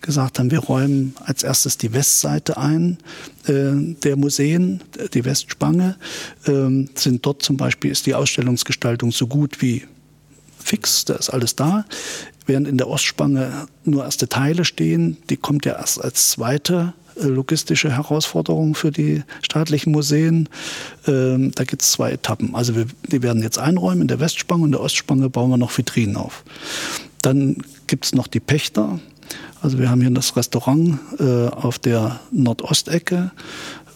gesagt 0.00 0.38
haben, 0.38 0.50
wir 0.50 0.60
räumen 0.60 1.14
als 1.24 1.42
erstes 1.42 1.78
die 1.78 1.92
Westseite 1.92 2.56
ein 2.56 2.98
äh, 3.46 3.72
der 4.02 4.16
Museen, 4.16 4.82
die 5.14 5.24
Westspange. 5.24 5.96
Ähm, 6.46 6.88
sind 6.94 7.24
dort 7.26 7.42
zum 7.42 7.56
Beispiel 7.56 7.90
ist 7.90 8.06
die 8.06 8.14
Ausstellungsgestaltung 8.14 9.12
so 9.12 9.26
gut 9.26 9.62
wie 9.62 9.84
fix, 10.58 11.04
da 11.04 11.14
ist 11.14 11.30
alles 11.30 11.56
da. 11.56 11.84
Während 12.46 12.68
in 12.68 12.78
der 12.78 12.88
Ostspange 12.88 13.66
nur 13.84 14.04
erste 14.04 14.28
Teile 14.28 14.64
stehen, 14.64 15.16
die 15.30 15.36
kommt 15.36 15.64
ja 15.64 15.76
erst 15.76 16.00
als 16.00 16.30
zweite 16.30 16.94
logistische 17.18 17.96
Herausforderung 17.96 18.74
für 18.74 18.90
die 18.90 19.22
staatlichen 19.42 19.92
Museen. 19.92 20.48
Ähm, 21.06 21.52
da 21.54 21.64
gibt 21.64 21.82
es 21.82 21.92
zwei 21.92 22.12
Etappen. 22.12 22.54
Also 22.54 22.76
wir, 22.76 22.86
die 23.08 23.22
werden 23.22 23.42
jetzt 23.42 23.58
einräumen 23.58 24.02
in 24.02 24.08
der 24.08 24.20
Westspange 24.20 24.64
und 24.64 24.72
der 24.72 24.80
Ostspange 24.80 25.28
bauen 25.28 25.50
wir 25.50 25.56
noch 25.56 25.76
Vitrinen 25.76 26.16
auf. 26.16 26.44
Dann 27.22 27.56
gibt 27.86 28.04
es 28.04 28.14
noch 28.14 28.26
die 28.26 28.40
Pächter. 28.40 29.00
Also 29.62 29.78
wir 29.78 29.90
haben 29.90 30.00
hier 30.00 30.10
das 30.10 30.36
Restaurant 30.36 30.98
äh, 31.18 31.48
auf 31.48 31.78
der 31.78 32.20
Nordostecke 32.30 33.32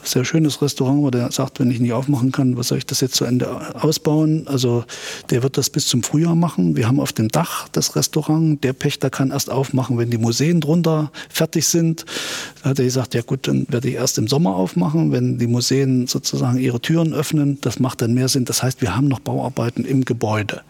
sehr 0.02 0.24
schönes 0.24 0.62
Restaurant, 0.62 1.02
wo 1.02 1.10
der 1.10 1.30
sagt, 1.32 1.60
wenn 1.60 1.70
ich 1.70 1.80
nicht 1.80 1.92
aufmachen 1.92 2.32
kann, 2.32 2.56
was 2.56 2.68
soll 2.68 2.78
ich 2.78 2.86
das 2.86 3.00
jetzt 3.00 3.14
zu 3.14 3.24
Ende 3.24 3.74
ausbauen? 3.82 4.46
Also 4.46 4.84
der 5.30 5.42
wird 5.42 5.56
das 5.56 5.70
bis 5.70 5.86
zum 5.86 6.02
Frühjahr 6.02 6.34
machen. 6.34 6.76
Wir 6.76 6.88
haben 6.88 7.00
auf 7.00 7.12
dem 7.12 7.28
Dach 7.28 7.68
das 7.68 7.96
Restaurant. 7.96 8.62
Der 8.64 8.72
Pächter 8.72 9.10
kann 9.10 9.30
erst 9.30 9.50
aufmachen, 9.50 9.98
wenn 9.98 10.10
die 10.10 10.18
Museen 10.18 10.60
drunter 10.60 11.12
fertig 11.28 11.66
sind. 11.66 12.04
Da 12.62 12.70
hat 12.70 12.78
er 12.78 12.84
gesagt, 12.84 13.14
ja 13.14 13.22
gut, 13.22 13.48
dann 13.48 13.66
werde 13.68 13.88
ich 13.88 13.94
erst 13.94 14.18
im 14.18 14.28
Sommer 14.28 14.54
aufmachen, 14.54 15.12
wenn 15.12 15.38
die 15.38 15.46
Museen 15.46 16.06
sozusagen 16.06 16.58
ihre 16.58 16.80
Türen 16.80 17.12
öffnen. 17.12 17.58
Das 17.60 17.78
macht 17.78 18.02
dann 18.02 18.14
mehr 18.14 18.28
Sinn. 18.28 18.44
Das 18.44 18.62
heißt, 18.62 18.80
wir 18.80 18.96
haben 18.96 19.08
noch 19.08 19.20
Bauarbeiten 19.20 19.84
im 19.84 20.04
Gebäude. 20.04 20.62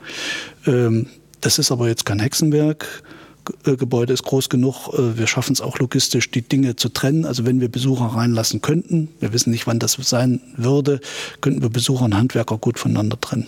Ähm, 0.66 1.07
das 1.40 1.59
ist 1.59 1.73
aber 1.73 1.88
jetzt 1.88 2.05
kein 2.05 2.19
Hexenwerk. 2.19 3.03
Äh, 3.66 3.76
Gebäude 3.76 4.12
ist 4.12 4.24
groß 4.24 4.48
genug. 4.48 4.88
Äh, 4.92 5.18
wir 5.18 5.26
schaffen 5.26 5.53
es 5.53 5.61
auch 5.61 5.79
logistisch, 5.79 6.31
die 6.31 6.42
Dinge 6.42 6.76
zu 6.76 6.88
trennen. 6.88 7.24
Also 7.24 7.44
wenn 7.44 7.61
wir 7.61 7.70
Besucher 7.70 8.07
reinlassen 8.07 8.61
könnten, 8.61 9.09
wir 9.20 9.33
wissen 9.33 9.50
nicht, 9.50 9.66
wann 9.66 9.79
das 9.79 9.92
sein 10.00 10.40
würde, 10.57 11.00
könnten 11.40 11.62
wir 11.62 11.70
Besucher 11.70 12.05
und 12.05 12.16
Handwerker 12.16 12.59
gut 12.59 12.79
voneinander 12.79 13.20
trennen. 13.20 13.46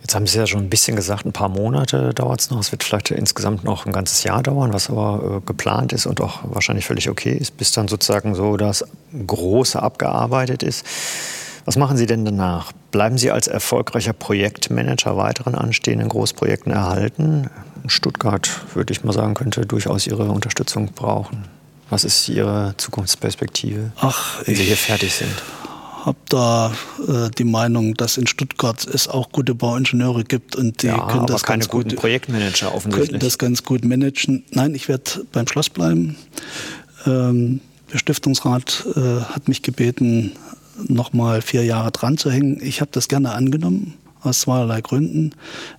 Jetzt 0.00 0.14
haben 0.14 0.26
Sie 0.26 0.38
ja 0.38 0.46
schon 0.46 0.62
ein 0.62 0.70
bisschen 0.70 0.96
gesagt, 0.96 1.26
ein 1.26 1.32
paar 1.32 1.50
Monate 1.50 2.12
dauert 2.14 2.40
es 2.40 2.50
noch. 2.50 2.58
Es 2.58 2.72
wird 2.72 2.82
vielleicht 2.82 3.10
insgesamt 3.10 3.64
noch 3.64 3.86
ein 3.86 3.92
ganzes 3.92 4.24
Jahr 4.24 4.42
dauern, 4.42 4.72
was 4.72 4.90
aber 4.90 5.36
äh, 5.36 5.46
geplant 5.46 5.92
ist 5.92 6.06
und 6.06 6.20
auch 6.20 6.40
wahrscheinlich 6.44 6.86
völlig 6.86 7.08
okay 7.08 7.32
ist, 7.32 7.56
bis 7.56 7.72
dann 7.72 7.86
sozusagen 7.86 8.34
so 8.34 8.56
das 8.56 8.84
Große 9.26 9.80
abgearbeitet 9.80 10.62
ist. 10.62 10.84
Was 11.64 11.76
machen 11.76 11.96
Sie 11.96 12.06
denn 12.06 12.24
danach? 12.24 12.72
Bleiben 12.90 13.18
Sie 13.18 13.30
als 13.30 13.46
erfolgreicher 13.46 14.12
Projektmanager 14.12 15.16
weiteren 15.16 15.54
anstehenden 15.54 16.08
Großprojekten 16.08 16.72
erhalten? 16.72 17.50
Stuttgart, 17.86 18.48
würde 18.74 18.92
ich 18.92 19.04
mal 19.04 19.12
sagen, 19.12 19.34
könnte 19.34 19.66
durchaus 19.66 20.06
Ihre 20.06 20.30
Unterstützung 20.30 20.92
brauchen. 20.92 21.44
Was 21.88 22.04
ist 22.04 22.28
Ihre 22.28 22.74
Zukunftsperspektive, 22.76 23.92
Ach, 24.00 24.42
wenn 24.44 24.54
Sie 24.54 24.64
hier 24.64 24.76
fertig 24.76 25.14
sind? 25.14 25.42
habe 26.04 26.18
da 26.28 26.72
äh, 27.06 27.30
die 27.36 27.44
Meinung, 27.44 27.94
dass 27.94 28.16
in 28.16 28.26
Stuttgart 28.26 28.86
es 28.86 29.08
auch 29.08 29.30
gute 29.32 29.54
Bauingenieure 29.54 30.24
gibt 30.24 30.56
und 30.56 30.82
die 30.82 30.88
ja, 30.88 31.06
können 31.06 31.26
das 31.26 31.42
keine 31.42 31.60
ganz 31.60 31.68
guten 31.68 31.90
gut, 31.90 31.98
Projektmanager 31.98 32.74
offensichtlich. 32.74 33.10
Können 33.10 33.20
das 33.20 33.38
ganz 33.38 33.64
gut 33.64 33.84
managen. 33.84 34.44
Nein, 34.50 34.74
ich 34.74 34.88
werde 34.88 35.26
beim 35.32 35.46
Schloss 35.46 35.68
bleiben. 35.68 36.16
Ähm, 37.06 37.60
der 37.92 37.98
Stiftungsrat 37.98 38.86
äh, 38.96 39.20
hat 39.22 39.48
mich 39.48 39.62
gebeten, 39.62 40.32
noch 40.88 41.12
mal 41.12 41.42
vier 41.42 41.64
Jahre 41.64 41.90
dran 41.90 42.18
zu 42.18 42.30
hängen. 42.30 42.60
Ich 42.62 42.80
habe 42.80 42.90
das 42.92 43.08
gerne 43.08 43.32
angenommen 43.32 43.94
aus 44.22 44.40
zweierlei 44.40 44.80
Gründen. 44.80 45.32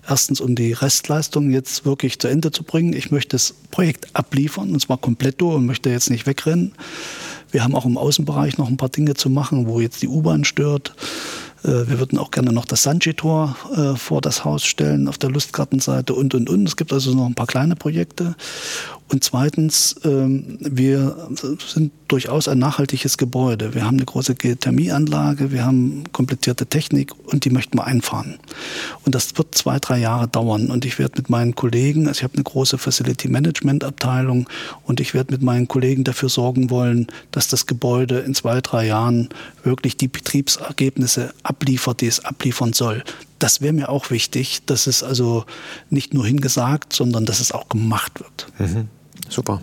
Erstens, 0.07 0.41
um 0.41 0.55
die 0.55 0.73
Restleistung 0.73 1.51
jetzt 1.51 1.85
wirklich 1.85 2.19
zu 2.19 2.27
Ende 2.27 2.51
zu 2.51 2.63
bringen. 2.63 2.93
Ich 2.93 3.11
möchte 3.11 3.35
das 3.35 3.53
Projekt 3.69 4.07
abliefern, 4.13 4.71
und 4.71 4.79
zwar 4.79 4.97
komplett 4.97 5.41
und 5.41 5.65
möchte 5.65 5.89
jetzt 5.89 6.09
nicht 6.09 6.25
wegrennen. 6.25 6.73
Wir 7.51 7.63
haben 7.63 7.75
auch 7.75 7.85
im 7.85 7.97
Außenbereich 7.97 8.57
noch 8.57 8.69
ein 8.69 8.77
paar 8.77 8.89
Dinge 8.89 9.13
zu 9.13 9.29
machen, 9.29 9.67
wo 9.67 9.79
jetzt 9.79 10.01
die 10.01 10.07
U-Bahn 10.07 10.45
stört. 10.45 10.93
Äh, 11.63 11.89
wir 11.89 11.99
würden 11.99 12.17
auch 12.17 12.31
gerne 12.31 12.51
noch 12.51 12.65
das 12.65 12.83
Sanchi-Tor 12.83 13.55
äh, 13.75 13.95
vor 13.95 14.21
das 14.21 14.45
Haus 14.45 14.63
stellen 14.63 15.07
auf 15.07 15.17
der 15.17 15.29
Lustgartenseite 15.29 16.13
und, 16.13 16.33
und, 16.33 16.49
und. 16.49 16.67
Es 16.67 16.75
gibt 16.75 16.93
also 16.93 17.13
noch 17.13 17.25
ein 17.25 17.35
paar 17.35 17.47
kleine 17.47 17.75
Projekte. 17.75 18.35
Und 19.11 19.25
zweitens, 19.25 19.97
ähm, 20.05 20.57
wir 20.61 21.27
sind 21.67 21.91
durchaus 22.07 22.47
ein 22.47 22.59
nachhaltiges 22.59 23.17
Gebäude. 23.17 23.73
Wir 23.75 23.85
haben 23.85 23.97
eine 23.97 24.05
große 24.05 24.35
Geothermieanlage, 24.35 25.51
wir 25.51 25.65
haben 25.65 26.03
komplizierte 26.13 26.65
Technik 26.65 27.13
und 27.25 27.43
die 27.43 27.49
möchten 27.49 27.77
wir 27.77 27.85
einfahren. 27.85 28.39
Und 29.05 29.13
das 29.13 29.37
wird 29.37 29.53
zwei, 29.55 29.79
drei 29.79 29.99
Jahre 29.99 30.29
dauern. 30.29 30.71
Und 30.71 30.85
ich 30.85 30.97
werde 30.97 31.15
mit 31.17 31.29
meinen 31.29 31.55
Kollegen, 31.55 32.07
also 32.07 32.19
ich 32.19 32.23
habe 32.23 32.35
eine 32.35 32.43
große 32.43 32.77
Facility 32.77 33.27
Management 33.27 33.83
Abteilung 33.83 34.49
und 34.85 35.01
ich 35.01 35.13
werde 35.13 35.33
mit 35.33 35.41
meinen 35.41 35.67
Kollegen 35.67 36.05
dafür 36.05 36.29
sorgen 36.29 36.69
wollen, 36.69 37.07
dass 37.31 37.49
das 37.49 37.65
Gebäude 37.65 38.19
in 38.19 38.33
zwei, 38.33 38.61
drei 38.61 38.87
Jahren 38.87 39.27
wirklich 39.63 39.97
die 39.97 40.07
Betriebsergebnisse 40.07 41.33
abliefert, 41.51 42.01
die 42.01 42.07
es 42.07 42.23
abliefern 42.23 42.73
soll. 42.73 43.03
Das 43.39 43.61
wäre 43.61 43.73
mir 43.73 43.89
auch 43.89 44.09
wichtig, 44.09 44.65
dass 44.65 44.87
es 44.87 45.03
also 45.03 45.45
nicht 45.89 46.13
nur 46.13 46.25
hingesagt, 46.25 46.93
sondern 46.93 47.25
dass 47.25 47.39
es 47.39 47.51
auch 47.51 47.67
gemacht 47.69 48.19
wird. 48.19 48.47
Mhm. 48.59 48.87
Super. 49.29 49.61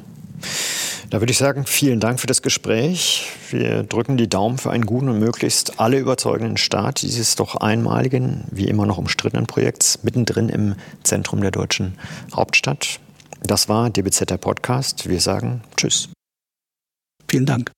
Da 1.11 1.21
würde 1.21 1.31
ich 1.31 1.39
sagen, 1.39 1.65
vielen 1.67 2.01
Dank 2.01 2.21
für 2.21 2.27
das 2.27 2.43
Gespräch. 2.43 3.27
Wir 3.51 3.83
drücken 3.83 4.19
die 4.19 4.29
Daumen 4.29 4.59
für 4.59 4.71
einen 4.71 4.85
guten 4.85 5.09
und 5.09 5.19
möglichst 5.19 5.81
alle 5.81 5.99
überzeugenden 5.99 6.59
Start 6.59 7.03
dieses 7.03 7.35
doch 7.35 7.57
einmaligen, 7.57 8.45
wie 8.51 8.69
immer 8.69 8.85
noch 8.85 8.99
umstrittenen 8.99 9.47
Projekts 9.47 10.01
mittendrin 10.03 10.49
im 10.51 10.75
Zentrum 11.03 11.41
der 11.41 11.51
deutschen 11.51 11.95
Hauptstadt. 12.35 13.01
Das 13.43 13.69
war 13.69 13.89
DBZ 13.89 14.31
der 14.31 14.37
Podcast. 14.37 15.09
Wir 15.09 15.21
sagen 15.21 15.63
Tschüss. 15.77 16.11
Vielen 17.29 17.47
Dank. 17.47 17.78